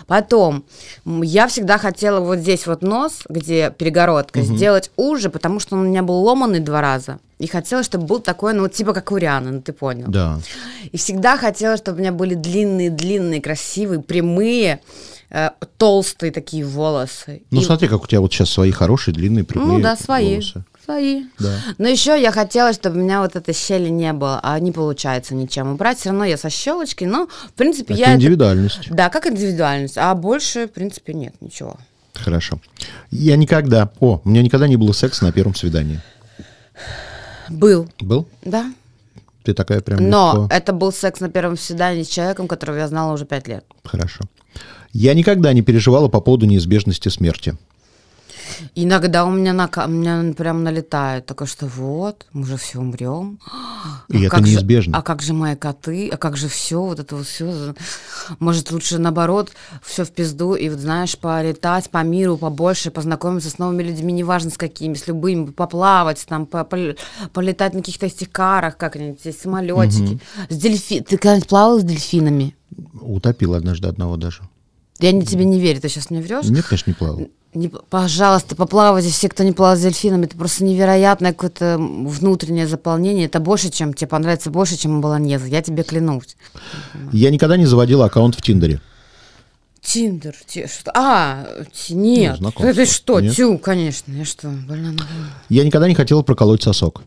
Потом, 0.06 0.64
я 1.04 1.46
всегда 1.48 1.78
хотела 1.78 2.20
вот 2.20 2.38
здесь 2.38 2.66
вот 2.66 2.82
нос, 2.82 3.22
где 3.28 3.70
перегородка, 3.70 4.42
сделать 4.42 4.90
уже, 4.96 5.30
потому 5.30 5.60
что 5.60 5.76
он 5.76 5.82
у 5.82 5.88
меня 5.88 6.02
был 6.02 6.22
ломанный 6.22 6.60
два 6.60 6.80
раза. 6.80 7.18
И 7.38 7.46
хотела, 7.46 7.82
чтобы 7.82 8.06
был 8.06 8.20
такой, 8.20 8.54
ну, 8.54 8.68
типа 8.68 8.92
как 8.94 9.10
у 9.12 9.16
Рианы, 9.16 9.50
ну, 9.50 9.60
ты 9.60 9.72
понял. 9.72 10.06
Да. 10.08 10.38
И 10.92 10.96
всегда 10.96 11.36
хотела, 11.36 11.76
чтобы 11.76 11.98
у 11.98 12.00
меня 12.00 12.12
были 12.12 12.34
длинные-длинные, 12.34 13.42
красивые, 13.42 14.00
прямые, 14.00 14.80
э, 15.34 15.50
толстые 15.76 16.30
такие 16.32 16.64
волосы. 16.64 17.42
Ну, 17.50 17.60
И- 17.60 17.64
смотри, 17.64 17.88
как 17.88 18.02
у 18.04 18.06
тебя 18.06 18.20
вот 18.20 18.32
сейчас 18.32 18.50
свои 18.50 18.70
хорошие, 18.70 19.14
длинные, 19.14 19.44
прямые 19.44 19.78
ну 19.78 19.82
да, 19.82 19.96
свои. 19.96 20.30
волосы. 20.34 20.64
Свои. 20.84 21.24
Да. 21.38 21.56
Но 21.78 21.88
еще 21.88 22.20
я 22.20 22.30
хотела, 22.30 22.72
чтобы 22.74 23.00
у 23.00 23.02
меня 23.02 23.20
вот 23.22 23.36
этой 23.36 23.54
щели 23.54 23.88
не 23.88 24.12
было, 24.12 24.38
а 24.42 24.58
не 24.60 24.70
получается 24.70 25.34
ничем 25.34 25.72
убрать. 25.72 25.98
Все 25.98 26.10
равно 26.10 26.24
я 26.24 26.36
со 26.36 26.50
щелочкой, 26.50 27.08
но, 27.08 27.26
в 27.48 27.52
принципе, 27.54 27.94
Это 27.94 28.02
я... 28.02 28.14
индивидуальность. 28.14 28.90
Да, 28.90 29.08
как 29.08 29.26
индивидуальность. 29.26 29.96
А 29.96 30.14
больше, 30.14 30.66
в 30.66 30.72
принципе, 30.72 31.14
нет 31.14 31.34
ничего. 31.40 31.76
Хорошо. 32.12 32.60
Я 33.10 33.36
никогда... 33.36 33.90
О, 33.98 34.20
у 34.22 34.28
меня 34.28 34.42
никогда 34.42 34.68
не 34.68 34.76
было 34.76 34.92
секса 34.92 35.24
на 35.24 35.32
первом 35.32 35.54
свидании. 35.54 36.00
Был, 37.48 37.88
Был? 38.00 38.28
да. 38.44 38.72
Ты 39.42 39.52
такая 39.52 39.80
прям 39.80 40.08
Но 40.08 40.32
легко. 40.42 40.54
это 40.54 40.72
был 40.72 40.92
секс 40.92 41.20
на 41.20 41.28
первом 41.28 41.56
свидании 41.58 42.02
с 42.02 42.08
человеком, 42.08 42.48
которого 42.48 42.76
я 42.76 42.88
знала 42.88 43.12
уже 43.12 43.26
пять 43.26 43.46
лет. 43.46 43.64
Хорошо. 43.84 44.20
Я 44.94 45.12
никогда 45.14 45.52
не 45.52 45.60
переживала 45.60 46.08
по 46.08 46.20
поводу 46.20 46.46
неизбежности 46.46 47.08
смерти. 47.08 47.58
Иногда 48.76 49.24
у 49.24 49.30
меня, 49.32 49.52
на, 49.52 49.68
у 49.84 49.88
меня 49.88 50.32
прям 50.34 50.62
налетает, 50.62 51.26
такое, 51.26 51.48
что 51.48 51.66
вот, 51.66 52.26
мы 52.32 52.46
же 52.46 52.56
все 52.56 52.78
умрем. 52.78 53.40
И 54.08 54.20
это 54.22 54.30
как 54.36 54.46
же- 54.46 54.52
неизбежно. 54.52 54.96
а 54.96 55.02
как 55.02 55.20
же 55.20 55.32
мои 55.32 55.56
коты? 55.56 56.08
А 56.10 56.16
как 56.16 56.36
же 56.36 56.48
все? 56.48 56.80
Вот 56.80 57.00
это 57.00 57.16
вот 57.16 57.26
все. 57.26 57.74
Может, 58.38 58.70
лучше 58.70 58.98
наоборот, 58.98 59.50
все 59.82 60.04
в 60.04 60.12
пизду 60.12 60.54
и, 60.54 60.68
вот, 60.68 60.78
знаешь, 60.78 61.18
полетать 61.18 61.90
по 61.90 62.04
миру 62.04 62.36
побольше, 62.36 62.92
познакомиться 62.92 63.50
с 63.50 63.58
новыми 63.58 63.82
людьми, 63.82 64.12
неважно 64.12 64.50
с 64.50 64.56
какими, 64.56 64.94
с 64.94 65.08
любыми, 65.08 65.46
поплавать, 65.46 66.24
там, 66.28 66.46
по- 66.46 66.62
пол- 66.64 66.94
полетать 67.32 67.74
на 67.74 67.80
каких-то 67.80 68.06
этих 68.06 68.30
карах, 68.30 68.76
как-нибудь, 68.76 69.20
самолетики. 69.42 70.20
С 70.48 70.56
дельфи... 70.56 71.00
Ты 71.00 71.16
когда-нибудь 71.16 71.48
плавал 71.48 71.80
с 71.80 71.82
дельфинами? 71.82 72.54
Утопил 73.00 73.54
однажды 73.54 73.88
одного 73.88 74.16
даже. 74.16 74.42
Я 75.00 75.12
не, 75.12 75.24
тебе 75.26 75.44
не 75.44 75.60
верю, 75.60 75.80
ты 75.80 75.88
сейчас 75.88 76.10
мне 76.10 76.20
врешь? 76.20 76.44
Нет, 76.46 76.64
конечно, 76.64 76.90
не 76.90 76.94
плавал. 76.94 77.28
Не, 77.54 77.68
пожалуйста, 77.68 78.56
поплавайте, 78.56 79.10
все, 79.10 79.28
кто 79.28 79.44
не 79.44 79.52
плавал 79.52 79.76
с 79.76 79.80
дельфинами, 79.80 80.26
это 80.26 80.36
просто 80.36 80.64
невероятное 80.64 81.32
какое-то 81.32 81.78
внутреннее 81.78 82.66
заполнение. 82.66 83.26
Это 83.26 83.38
больше, 83.38 83.70
чем 83.70 83.94
тебе 83.94 84.08
понравится, 84.08 84.50
больше, 84.50 84.76
чем 84.76 85.00
болоньеза. 85.00 85.46
Я 85.46 85.62
тебе 85.62 85.84
клянусь. 85.84 86.36
Я 87.12 87.30
никогда 87.30 87.56
не 87.56 87.66
заводила 87.66 88.06
аккаунт 88.06 88.34
в 88.34 88.42
Тиндере. 88.42 88.80
Тиндер, 89.80 90.34
те- 90.46 90.66
что? 90.66 90.90
А, 90.94 91.46
нет. 91.90 92.40
Ну. 92.40 92.50
Это 92.58 92.86
что? 92.86 93.20
Нет? 93.20 93.36
Тю, 93.36 93.58
конечно. 93.58 94.10
Я 94.12 94.24
что, 94.24 94.48
больна 94.48 94.90
на 94.92 94.96
голову? 94.96 95.30
Я 95.48 95.62
никогда 95.64 95.86
не 95.86 95.94
хотела 95.94 96.22
проколоть 96.22 96.62
сосок. 96.62 97.02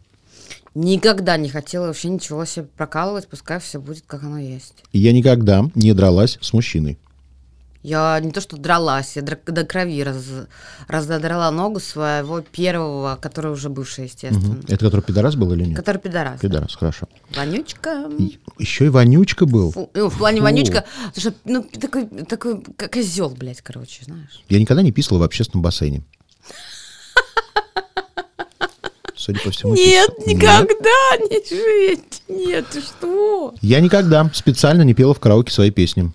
Никогда 0.76 1.38
не 1.38 1.50
хотела 1.50 1.88
вообще 1.88 2.10
ничего 2.10 2.46
себе 2.46 2.68
прокалывать, 2.78 3.28
пускай 3.28 3.60
все 3.60 3.80
будет, 3.80 4.04
как 4.06 4.24
оно 4.24 4.38
есть. 4.38 4.76
Я 4.94 5.12
никогда 5.12 5.66
не 5.74 5.92
дралась 5.94 6.38
с 6.40 6.54
мужчиной. 6.54 7.00
Я 7.88 8.20
не 8.20 8.34
то 8.34 8.42
что 8.42 8.58
дралась, 8.58 9.16
я 9.16 9.22
до 9.22 9.64
крови 9.64 10.04
раз, 10.04 10.18
разодрала 10.90 11.50
ногу 11.52 11.80
своего 11.80 12.42
первого, 12.42 13.18
который 13.22 13.50
уже 13.50 13.70
бывший, 13.70 14.06
естественно. 14.08 14.56
Мгм. 14.56 14.66
Это 14.68 14.84
который 14.84 15.00
пидорас 15.00 15.38
был 15.38 15.54
или 15.54 15.64
нет? 15.64 15.78
Который 15.78 16.00
пидорас. 16.00 16.34
да. 16.34 16.38
Пидорас, 16.38 16.76
хорошо. 16.76 17.08
Вонючка. 17.34 18.10
И 18.20 18.40
еще 18.60 18.88
и 18.88 18.90
вонючка 18.90 19.46
был. 19.46 19.72
Фу, 19.72 19.90
ну, 19.94 20.10
в 20.10 20.18
плане 20.18 20.40
Фу. 20.40 20.44
вонючка, 20.44 20.84
потому 21.16 21.22
что, 21.22 21.34
ну, 21.46 21.64
такой, 21.80 22.08
такой 22.26 22.62
козел, 22.92 23.30
блядь, 23.30 23.62
короче, 23.62 24.04
знаешь. 24.04 24.44
Я 24.50 24.60
никогда 24.60 24.84
не 24.84 24.92
писала 24.92 25.20
в 25.20 25.24
общественном 25.24 25.62
бассейне. 25.62 26.04
Судя 29.16 29.40
по 29.40 29.52
всему, 29.52 29.76
Нет, 29.76 30.12
писала. 30.18 30.30
никогда 30.30 31.18
не 31.30 31.40
жить. 31.50 32.22
Нет, 32.28 32.66
ты 32.70 32.82
что? 32.82 33.56
Я 33.62 33.80
никогда 33.80 34.30
специально 34.34 34.82
не 34.82 34.94
пела 34.94 35.14
в 35.14 35.22
караоке 35.22 35.54
свои 35.54 35.72
песни. 35.72 36.12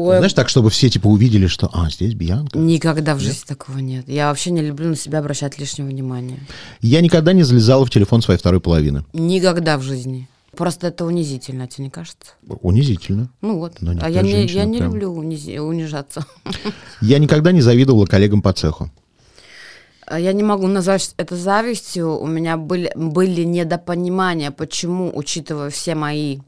Ой, 0.00 0.18
Знаешь, 0.18 0.32
так, 0.32 0.48
чтобы 0.48 0.70
все 0.70 0.88
типа 0.88 1.08
увидели, 1.08 1.48
что, 1.48 1.68
а, 1.72 1.90
здесь 1.90 2.14
Бьянка. 2.14 2.56
никогда 2.56 3.16
в 3.16 3.18
жизни 3.18 3.42
такого 3.48 3.78
нет. 3.78 4.08
Я 4.08 4.28
вообще 4.28 4.52
не 4.52 4.60
люблю 4.62 4.90
на 4.90 4.94
себя 4.94 5.18
обращать 5.18 5.58
лишнего 5.58 5.88
внимания. 5.88 6.38
Я 6.80 7.00
никогда 7.00 7.32
не 7.32 7.42
залезала 7.42 7.84
в 7.84 7.90
телефон 7.90 8.22
своей 8.22 8.38
второй 8.38 8.60
половины. 8.60 9.04
Никогда 9.12 9.76
в 9.76 9.82
жизни. 9.82 10.28
Просто 10.56 10.86
это 10.86 11.04
унизительно, 11.04 11.66
тебе 11.66 11.86
не 11.86 11.90
кажется? 11.90 12.28
Унизительно. 12.62 13.28
Ну 13.40 13.58
вот. 13.58 13.78
Но 13.80 13.92
а 14.00 14.08
я 14.08 14.22
не, 14.22 14.46
я 14.46 14.66
не 14.66 14.78
прям- 14.78 14.92
люблю 14.92 15.12
унизи- 15.12 15.58
унижаться. 15.58 16.24
Я 17.00 17.18
никогда 17.18 17.50
не 17.50 17.60
завидовала 17.60 18.06
коллегам 18.06 18.40
по 18.40 18.52
цеху. 18.52 18.92
А 20.06 20.20
Я 20.20 20.32
не 20.32 20.44
могу 20.44 20.68
назвать 20.68 21.12
это 21.16 21.34
завистью. 21.36 22.16
У 22.18 22.26
меня 22.26 22.56
были, 22.56 22.92
были 22.94 23.42
недопонимания, 23.42 24.52
почему, 24.52 25.10
учитывая 25.12 25.70
все 25.70 25.96
мои 25.96 26.38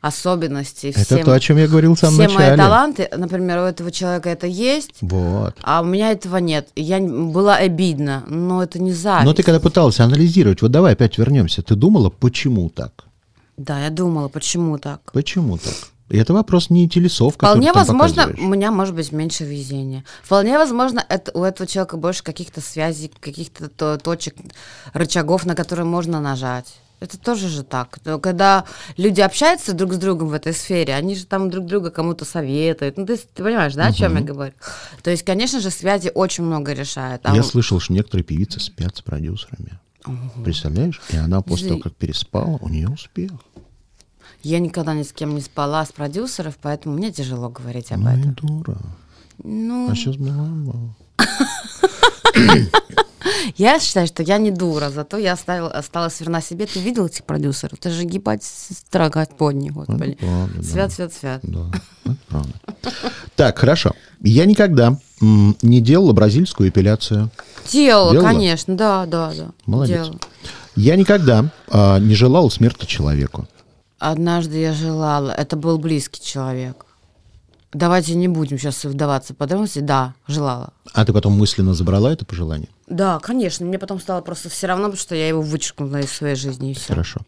особенности, 0.00 0.88
Это 0.88 1.00
все, 1.04 1.24
то, 1.24 1.32
о 1.32 1.40
чем 1.40 1.58
я 1.58 1.66
говорил 1.68 1.94
в 1.94 1.98
самом 1.98 2.14
все 2.14 2.28
мои 2.28 2.36
начале. 2.36 2.56
таланты, 2.56 3.08
например, 3.16 3.58
у 3.58 3.62
этого 3.62 3.90
человека 3.90 4.30
это 4.30 4.46
есть, 4.46 4.92
Вот. 5.00 5.56
а 5.62 5.82
у 5.82 5.84
меня 5.84 6.10
этого 6.12 6.38
нет. 6.38 6.68
Я 6.74 7.00
была 7.00 7.56
обидна, 7.56 8.24
но 8.26 8.62
это 8.62 8.78
не 8.80 8.92
зависть. 8.92 9.26
Но 9.26 9.34
ты 9.34 9.42
когда 9.42 9.60
пыталась 9.60 10.00
анализировать, 10.00 10.62
вот 10.62 10.70
давай 10.70 10.94
опять 10.94 11.18
вернемся, 11.18 11.62
ты 11.62 11.74
думала, 11.74 12.10
почему 12.10 12.70
так? 12.70 13.04
Да, 13.56 13.78
я 13.84 13.90
думала, 13.90 14.28
почему 14.28 14.78
так. 14.78 15.12
Почему 15.12 15.58
так? 15.58 15.74
И 16.08 16.16
это 16.16 16.32
вопрос 16.32 16.70
не 16.70 16.88
телесов, 16.88 17.34
Вполне 17.34 17.72
возможно, 17.72 18.22
показываешь. 18.24 18.40
у 18.44 18.48
меня 18.48 18.72
может 18.72 18.94
быть 18.96 19.12
меньше 19.12 19.44
везения. 19.44 20.04
Вполне 20.24 20.58
возможно, 20.58 21.04
это, 21.08 21.30
у 21.38 21.44
этого 21.44 21.68
человека 21.68 21.98
больше 21.98 22.24
каких-то 22.24 22.60
связей, 22.60 23.12
каких-то 23.20 23.68
то- 23.68 23.96
точек, 23.96 24.34
рычагов, 24.92 25.46
на 25.46 25.54
которые 25.54 25.84
можно 25.86 26.20
нажать. 26.20 26.74
Это 27.00 27.18
тоже 27.18 27.48
же 27.48 27.62
так. 27.64 27.98
Когда 28.22 28.64
люди 28.98 29.20
общаются 29.22 29.72
друг 29.72 29.94
с 29.94 29.96
другом 29.96 30.28
в 30.28 30.32
этой 30.34 30.52
сфере, 30.52 30.94
они 30.94 31.14
же 31.16 31.24
там 31.24 31.48
друг 31.50 31.64
друга 31.66 31.90
кому-то 31.90 32.24
советуют. 32.26 32.98
Ну, 32.98 33.06
ты, 33.06 33.16
ты 33.16 33.42
понимаешь, 33.42 33.74
да, 33.74 33.86
о 33.86 33.92
чем 33.92 34.16
я 34.16 34.20
говорю? 34.22 34.52
То 35.02 35.10
есть, 35.10 35.24
конечно 35.24 35.60
же, 35.60 35.70
связи 35.70 36.12
очень 36.14 36.44
много 36.44 36.72
решают. 36.74 37.22
А 37.24 37.34
Я 37.34 37.40
у- 37.40 37.44
слышал, 37.44 37.80
что 37.80 37.94
некоторые 37.94 38.24
певицы 38.24 38.60
спят 38.60 38.96
с 38.96 39.00
продюсерами. 39.02 39.78
Представляешь? 40.44 41.00
И 41.10 41.16
она 41.16 41.40
после 41.42 41.68
того, 41.68 41.80
как 41.80 41.94
переспала, 41.94 42.58
у 42.60 42.68
нее 42.68 42.88
успех. 42.88 43.30
я 44.42 44.58
никогда 44.58 44.94
ни 44.94 45.02
с 45.02 45.12
кем 45.12 45.34
не 45.34 45.40
спала 45.40 45.84
с 45.84 45.92
продюсеров, 45.92 46.58
поэтому 46.60 46.96
мне 46.96 47.12
тяжело 47.12 47.48
говорить 47.48 47.92
об 47.92 48.00
Ну 48.00 48.10
этом. 48.10 48.34
дура. 48.34 48.78
Ну, 49.42 49.90
А 49.90 49.94
сейчас 49.94 50.16
была. 50.16 50.48
Я 53.56 53.78
считаю, 53.80 54.06
что 54.06 54.22
я 54.22 54.38
не 54.38 54.50
дура, 54.50 54.90
зато 54.90 55.16
я 55.16 55.32
оставила, 55.32 55.70
осталась 55.70 56.20
верна 56.20 56.40
себе. 56.40 56.66
Ты 56.66 56.80
видел 56.80 57.06
этих 57.06 57.24
продюсеров? 57.24 57.78
Это 57.78 57.90
же 57.90 58.04
гибать 58.04 58.42
строго 58.44 59.26
подни, 59.36 59.70
господи. 59.70 60.12
Это 60.12 60.26
правда, 60.26 60.54
да. 60.56 60.62
Свят, 60.62 60.92
свят, 60.92 61.12
свят. 61.12 61.40
Да, 61.42 61.66
это 62.04 62.16
правда. 62.28 62.52
Так, 63.36 63.58
хорошо. 63.58 63.92
Я 64.22 64.44
никогда 64.46 64.98
не 65.20 65.80
делала 65.80 66.12
бразильскую 66.12 66.70
эпиляцию. 66.70 67.30
Делала, 67.70 68.12
Делала? 68.12 68.28
конечно, 68.28 68.76
да, 68.76 69.06
да, 69.06 69.32
да. 69.36 69.46
Молодец. 69.66 70.06
Делала. 70.06 70.20
Я 70.76 70.96
никогда 70.96 71.50
а, 71.68 71.98
не 71.98 72.14
желал 72.14 72.50
смерти 72.50 72.86
человеку. 72.86 73.46
Однажды 73.98 74.58
я 74.58 74.72
желала, 74.72 75.30
это 75.30 75.56
был 75.56 75.78
близкий 75.78 76.22
человек. 76.22 76.86
Давайте 77.72 78.16
не 78.16 78.26
будем 78.26 78.58
сейчас 78.58 78.84
вдаваться 78.84 79.32
в 79.32 79.36
подробности. 79.36 79.78
Да, 79.78 80.14
желала. 80.26 80.72
А 80.92 81.04
ты 81.04 81.12
потом 81.12 81.34
мысленно 81.34 81.72
забрала 81.72 82.12
это 82.12 82.24
пожелание? 82.24 82.68
Да, 82.88 83.20
конечно. 83.20 83.64
Мне 83.64 83.78
потом 83.78 84.00
стало 84.00 84.20
просто 84.22 84.48
все 84.48 84.66
равно, 84.66 84.86
потому 84.86 85.00
что 85.00 85.14
я 85.14 85.28
его 85.28 85.40
вычеркнула 85.40 86.00
из 86.00 86.10
своей 86.10 86.34
жизни 86.34 86.72
и 86.72 86.74
все. 86.74 86.88
Хорошо. 86.88 87.20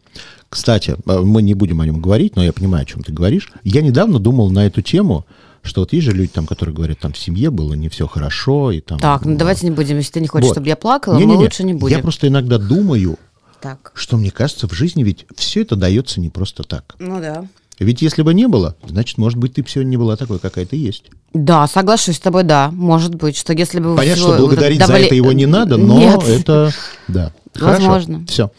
Кстати, 0.49 0.97
э, 1.05 1.19
мы 1.19 1.41
не 1.41 1.53
будем 1.53 1.79
о 1.79 1.85
нем 1.85 2.01
говорить, 2.01 2.35
но 2.35 2.43
я 2.43 2.51
понимаю, 2.51 2.83
о 2.83 2.85
чем 2.85 3.03
ты 3.03 3.13
говоришь. 3.13 3.53
Я 3.63 3.81
недавно 3.81 4.19
думал 4.19 4.49
на 4.49 4.65
эту 4.65 4.81
тему, 4.81 5.25
что 5.61 5.81
вот 5.81 5.93
есть 5.93 6.05
же 6.05 6.11
люди, 6.11 6.31
там, 6.33 6.45
которые 6.45 6.75
говорят, 6.75 6.99
там 6.99 7.13
в 7.13 7.17
семье 7.17 7.49
было 7.49 7.73
не 7.73 7.87
все 7.87 8.05
хорошо. 8.07 8.71
И 8.71 8.81
там, 8.81 8.99
Так, 8.99 9.23
ну 9.23 9.35
э, 9.35 9.37
давайте 9.37 9.65
не 9.65 9.71
будем. 9.71 9.95
Если 9.95 10.11
ты 10.11 10.19
не 10.19 10.27
хочешь, 10.27 10.47
вот. 10.49 10.55
чтобы 10.55 10.67
я 10.67 10.75
плакала, 10.75 11.13
Не-не-не, 11.13 11.35
мы 11.35 11.39
лучше 11.43 11.63
не 11.63 11.73
будем. 11.73 11.95
Я 11.95 12.03
просто 12.03 12.27
иногда 12.27 12.57
думаю, 12.57 13.17
Так. 13.61 13.93
что 13.95 14.17
мне 14.17 14.29
кажется, 14.29 14.67
в 14.67 14.73
жизни 14.73 15.03
ведь 15.03 15.25
все 15.37 15.61
это 15.61 15.77
дается 15.77 16.19
не 16.19 16.29
просто 16.29 16.63
так. 16.63 16.95
Ну 16.99 17.21
да. 17.21 17.47
Ведь 17.79 18.01
если 18.01 18.21
бы 18.21 18.33
не 18.33 18.47
было, 18.47 18.75
значит, 18.85 19.17
может 19.17 19.37
быть, 19.37 19.53
ты 19.53 19.63
бы 19.63 19.69
сегодня 19.69 19.91
не 19.91 19.97
была 19.97 20.15
такой, 20.15 20.39
какая 20.39 20.65
ты 20.65 20.75
есть. 20.75 21.05
Да, 21.33 21.67
соглашусь 21.67 22.17
с 22.17 22.19
тобой, 22.19 22.43
да. 22.43 22.69
Может 22.71 23.15
быть, 23.15 23.35
что 23.37 23.53
если 23.53 23.79
бы... 23.79 23.95
Понятно, 23.95 24.21
что 24.21 24.31
вот 24.33 24.39
благодарить 24.39 24.79
давали- 24.79 25.01
за 25.01 25.05
это 25.07 25.15
его 25.15 25.31
не 25.31 25.45
надо, 25.47 25.77
но 25.77 25.97
Нет. 25.97 26.23
это... 26.23 26.71
Да. 27.07 27.31
Возможно. 27.59 28.25
Все. 28.27 28.51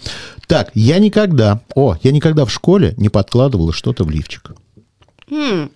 Так, 0.47 0.71
я 0.75 0.99
никогда... 0.99 1.61
О, 1.75 1.97
я 2.03 2.11
никогда 2.13 2.45
в 2.45 2.51
школе 2.53 2.95
не 2.97 3.09
подкладывала 3.09 3.73
что-то 3.73 4.05
в 4.05 4.11
лифчик. 4.11 4.53
М, 5.31 5.71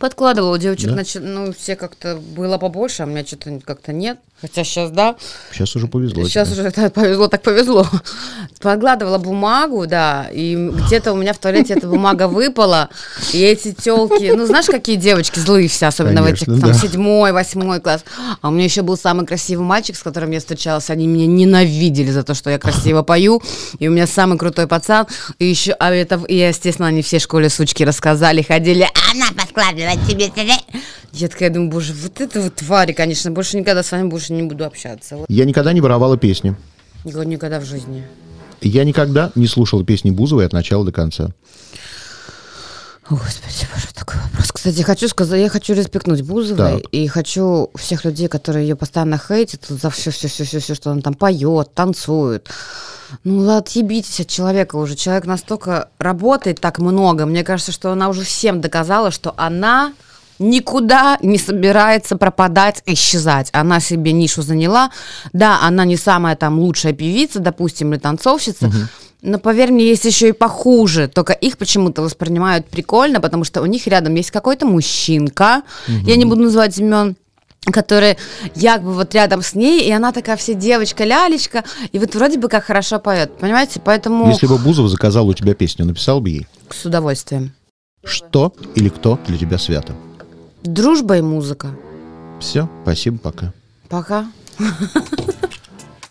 Подкладывала 0.00 0.58
девочек, 0.58 0.88
Да? 0.88 0.92
значит, 0.94 1.22
ну, 1.24 1.52
все 1.52 1.76
как-то 1.76 2.16
было 2.16 2.58
побольше, 2.58 3.02
а 3.02 3.06
у 3.06 3.08
меня 3.08 3.24
что-то 3.24 3.60
как-то 3.64 3.92
нет. 3.92 4.18
Хотя 4.40 4.64
сейчас, 4.64 4.90
да, 4.90 5.14
Сейчас 5.52 5.76
уже 5.76 5.86
повезло. 5.86 6.24
сейчас 6.24 6.48
тебе. 6.48 6.60
уже 6.60 6.68
это 6.70 6.90
повезло, 6.90 7.28
так 7.28 7.42
повезло. 7.42 7.86
Подкладывала 8.60 9.18
бумагу, 9.18 9.86
да, 9.86 10.28
и 10.32 10.56
где-то 10.56 11.12
у 11.12 11.16
меня 11.16 11.32
в 11.32 11.38
туалете 11.38 11.74
эта 11.74 11.86
бумага 11.86 12.26
выпала, 12.26 12.88
и 13.32 13.38
эти 13.40 13.72
телки, 13.72 14.32
ну, 14.32 14.46
знаешь, 14.46 14.66
какие 14.66 14.96
девочки 14.96 15.38
злые 15.38 15.68
все, 15.68 15.86
особенно 15.86 16.22
в 16.22 16.26
этих, 16.26 16.46
там, 16.46 16.58
да. 16.58 16.74
седьмой, 16.74 17.30
восьмой 17.32 17.80
класс. 17.80 18.04
А 18.40 18.48
у 18.48 18.50
меня 18.50 18.64
еще 18.64 18.82
был 18.82 18.96
самый 18.96 19.26
красивый 19.26 19.64
мальчик, 19.64 19.96
с 19.96 20.02
которым 20.02 20.32
я 20.32 20.40
встречалась, 20.40 20.90
они 20.90 21.06
меня 21.06 21.26
ненавидели 21.26 22.10
за 22.10 22.24
то, 22.24 22.34
что 22.34 22.50
я 22.50 22.58
красиво 22.58 23.02
пою, 23.04 23.40
и 23.78 23.86
у 23.86 23.92
меня 23.92 24.08
самый 24.08 24.38
крутой 24.38 24.66
пацан, 24.66 25.06
и 25.38 25.44
еще, 25.44 25.72
а 25.72 25.92
это, 25.92 26.20
и, 26.26 26.36
естественно, 26.36 26.88
они 26.88 27.02
все 27.02 27.18
в 27.18 27.22
школе 27.22 27.48
сучки 27.48 27.84
рассказали, 27.84 28.42
ходили, 28.42 28.88
она 29.12 29.26
подкладывает 29.36 29.81
тебе 30.06 30.28
тебе». 30.28 30.54
Я 31.12 31.28
такая 31.28 31.50
думаю, 31.50 31.70
боже, 31.70 31.92
вот 31.92 32.20
это 32.20 32.40
вот 32.40 32.56
твари, 32.56 32.92
конечно, 32.92 33.30
больше 33.30 33.58
никогда 33.58 33.82
с 33.82 33.92
вами 33.92 34.08
больше 34.08 34.32
не 34.32 34.42
буду 34.42 34.64
общаться. 34.64 35.16
Вот. 35.18 35.26
Я 35.28 35.44
никогда 35.44 35.72
не 35.72 35.80
воровала 35.80 36.16
песни. 36.16 36.56
Никогда, 37.04 37.24
никогда 37.24 37.60
в 37.60 37.64
жизни. 37.64 38.04
Я 38.62 38.84
никогда 38.84 39.30
не 39.34 39.46
слушала 39.46 39.84
песни 39.84 40.10
Бузовой 40.10 40.46
от 40.46 40.52
начала 40.52 40.84
до 40.84 40.92
конца. 40.92 41.30
О, 43.12 43.16
Господи, 43.16 43.68
боже, 43.74 43.88
такой 43.94 44.16
вопрос. 44.22 44.52
Кстати, 44.52 44.80
хочу 44.80 45.06
сказать, 45.06 45.40
я 45.40 45.50
хочу 45.50 45.74
респектнуть 45.74 46.22
Бузовой 46.22 46.80
Так. 46.80 46.90
и 46.92 47.06
хочу 47.08 47.70
всех 47.74 48.06
людей, 48.06 48.26
которые 48.28 48.66
ее 48.66 48.74
постоянно 48.74 49.18
хейтят 49.18 49.66
за 49.68 49.90
все, 49.90 50.10
все, 50.10 50.28
все, 50.28 50.44
все, 50.44 50.60
все, 50.60 50.74
что 50.74 50.90
она 50.90 51.02
там 51.02 51.12
поет, 51.12 51.74
танцует. 51.74 52.48
Ну, 53.24 53.38
ладно, 53.38 53.58
отъебитесь 53.58 54.20
от 54.20 54.28
человека 54.28 54.76
уже. 54.76 54.96
Человек 54.96 55.26
настолько 55.26 55.90
работает 55.98 56.62
так 56.62 56.78
много. 56.78 57.26
Мне 57.26 57.44
кажется, 57.44 57.70
что 57.70 57.92
она 57.92 58.08
уже 58.08 58.22
всем 58.22 58.62
доказала, 58.62 59.10
что 59.10 59.34
она 59.36 59.92
никуда 60.38 61.18
не 61.20 61.36
собирается 61.36 62.16
пропадать, 62.16 62.82
исчезать. 62.86 63.50
Она 63.52 63.80
себе 63.80 64.12
нишу 64.12 64.40
заняла. 64.40 64.90
Да, 65.34 65.60
она 65.62 65.84
не 65.84 65.98
самая 65.98 66.34
там 66.36 66.58
лучшая 66.58 66.94
певица, 66.94 67.40
допустим, 67.40 67.92
или 67.92 68.00
танцовщица, 68.00 68.72
но 69.22 69.38
поверь 69.38 69.70
мне, 69.70 69.86
есть 69.86 70.04
еще 70.04 70.28
и 70.28 70.32
похуже. 70.32 71.08
Только 71.08 71.32
их 71.32 71.56
почему-то 71.56 72.02
воспринимают 72.02 72.66
прикольно, 72.66 73.20
потому 73.20 73.44
что 73.44 73.62
у 73.62 73.66
них 73.66 73.86
рядом 73.86 74.14
есть 74.16 74.32
какой-то 74.32 74.66
мужчинка. 74.66 75.62
Я 75.86 76.16
не 76.16 76.24
буду 76.24 76.42
называть 76.42 76.76
имен 76.78 77.16
который 77.64 78.18
якобы 78.56 78.92
вот 78.92 79.14
рядом 79.14 79.40
с 79.40 79.54
ней, 79.54 79.86
и 79.86 79.92
она 79.92 80.10
такая 80.10 80.36
вся 80.36 80.54
девочка-лялечка, 80.54 81.62
и 81.92 81.98
вот 82.00 82.12
вроде 82.16 82.36
бы 82.36 82.48
как 82.48 82.64
хорошо 82.64 82.98
поет, 82.98 83.38
понимаете? 83.38 83.78
Поэтому 83.78 84.28
Если 84.30 84.48
бы 84.48 84.58
Бузова 84.58 84.88
заказала 84.88 85.26
у 85.26 85.32
тебя 85.32 85.54
песню, 85.54 85.84
написал 85.84 86.20
бы 86.20 86.30
ей, 86.30 86.46
с 86.70 86.84
удовольствием. 86.84 87.54
что 88.02 88.52
или 88.74 88.88
кто 88.88 89.16
для 89.28 89.38
тебя 89.38 89.58
свято. 89.58 89.94
Дружба 90.64 91.18
и 91.18 91.20
музыка. 91.20 91.70
Все, 92.40 92.68
спасибо, 92.82 93.18
пока. 93.18 93.52
Пока. 93.88 94.26